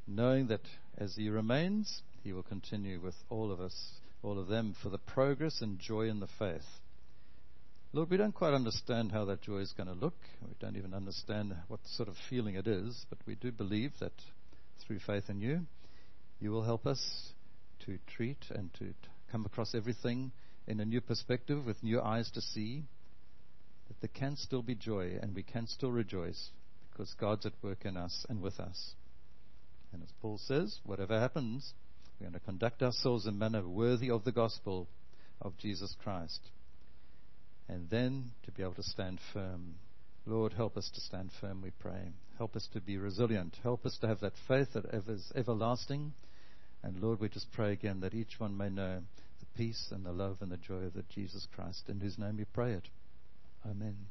knowing 0.08 0.48
that 0.48 0.62
as 0.96 1.14
he 1.14 1.28
remains, 1.28 2.02
he 2.24 2.32
will 2.32 2.42
continue 2.42 3.00
with 3.00 3.14
all 3.30 3.52
of 3.52 3.60
us, 3.60 3.72
all 4.24 4.36
of 4.36 4.48
them, 4.48 4.74
for 4.82 4.88
the 4.88 4.98
progress 4.98 5.60
and 5.60 5.78
joy 5.78 6.08
in 6.08 6.18
the 6.18 6.26
faith. 6.40 6.66
Lord, 7.92 8.10
we 8.10 8.16
don't 8.16 8.34
quite 8.34 8.52
understand 8.52 9.12
how 9.12 9.26
that 9.26 9.42
joy 9.42 9.58
is 9.58 9.72
going 9.76 9.88
to 9.88 9.94
look. 9.94 10.18
We 10.42 10.56
don't 10.58 10.76
even 10.76 10.92
understand 10.92 11.54
what 11.68 11.86
sort 11.86 12.08
of 12.08 12.16
feeling 12.28 12.56
it 12.56 12.66
is, 12.66 13.06
but 13.08 13.18
we 13.26 13.36
do 13.36 13.52
believe 13.52 13.92
that 14.00 14.12
through 14.84 14.98
faith 15.06 15.30
in 15.30 15.40
you, 15.40 15.60
you 16.40 16.50
will 16.50 16.64
help 16.64 16.84
us 16.84 17.32
to 17.86 18.00
treat 18.08 18.44
and 18.50 18.74
to 18.80 18.86
come 19.30 19.46
across 19.46 19.72
everything 19.72 20.32
in 20.68 20.80
a 20.80 20.84
new 20.84 21.00
perspective 21.00 21.64
with 21.64 21.82
new 21.82 22.00
eyes 22.00 22.30
to 22.30 22.42
see 22.42 22.84
that 23.88 24.00
there 24.02 24.10
can 24.12 24.36
still 24.36 24.60
be 24.60 24.74
joy 24.74 25.18
and 25.20 25.34
we 25.34 25.42
can 25.42 25.66
still 25.66 25.90
rejoice 25.90 26.50
because 26.90 27.14
God's 27.18 27.46
at 27.46 27.54
work 27.62 27.86
in 27.86 27.96
us 27.96 28.26
and 28.28 28.42
with 28.42 28.60
us. 28.60 28.92
And 29.94 30.02
as 30.02 30.10
Paul 30.20 30.38
says, 30.38 30.78
whatever 30.84 31.18
happens, 31.18 31.72
we're 32.20 32.26
going 32.26 32.38
to 32.38 32.44
conduct 32.44 32.82
ourselves 32.82 33.26
in 33.26 33.34
a 33.34 33.38
manner 33.38 33.66
worthy 33.66 34.10
of 34.10 34.24
the 34.24 34.32
gospel 34.32 34.86
of 35.40 35.56
Jesus 35.56 35.96
Christ. 36.02 36.40
And 37.66 37.88
then 37.88 38.32
to 38.44 38.52
be 38.52 38.62
able 38.62 38.74
to 38.74 38.82
stand 38.82 39.20
firm. 39.32 39.76
Lord, 40.26 40.52
help 40.52 40.76
us 40.76 40.90
to 40.94 41.00
stand 41.00 41.30
firm, 41.40 41.62
we 41.62 41.70
pray. 41.70 42.12
Help 42.36 42.56
us 42.56 42.68
to 42.74 42.80
be 42.80 42.98
resilient. 42.98 43.56
Help 43.62 43.86
us 43.86 43.96
to 44.02 44.08
have 44.08 44.20
that 44.20 44.34
faith 44.46 44.74
that 44.74 44.84
is 45.08 45.32
everlasting. 45.34 46.12
And 46.82 47.00
Lord, 47.00 47.20
we 47.20 47.30
just 47.30 47.50
pray 47.52 47.72
again 47.72 48.00
that 48.00 48.12
each 48.12 48.38
one 48.38 48.56
may 48.56 48.68
know 48.68 49.00
peace 49.58 49.88
and 49.90 50.06
the 50.06 50.12
love 50.12 50.36
and 50.40 50.52
the 50.52 50.56
joy 50.56 50.84
of 50.84 50.94
the 50.94 51.02
Jesus 51.12 51.48
Christ, 51.52 51.88
in 51.88 51.98
whose 51.98 52.16
name 52.16 52.36
we 52.36 52.44
pray 52.44 52.74
it. 52.74 52.88
Amen. 53.68 54.06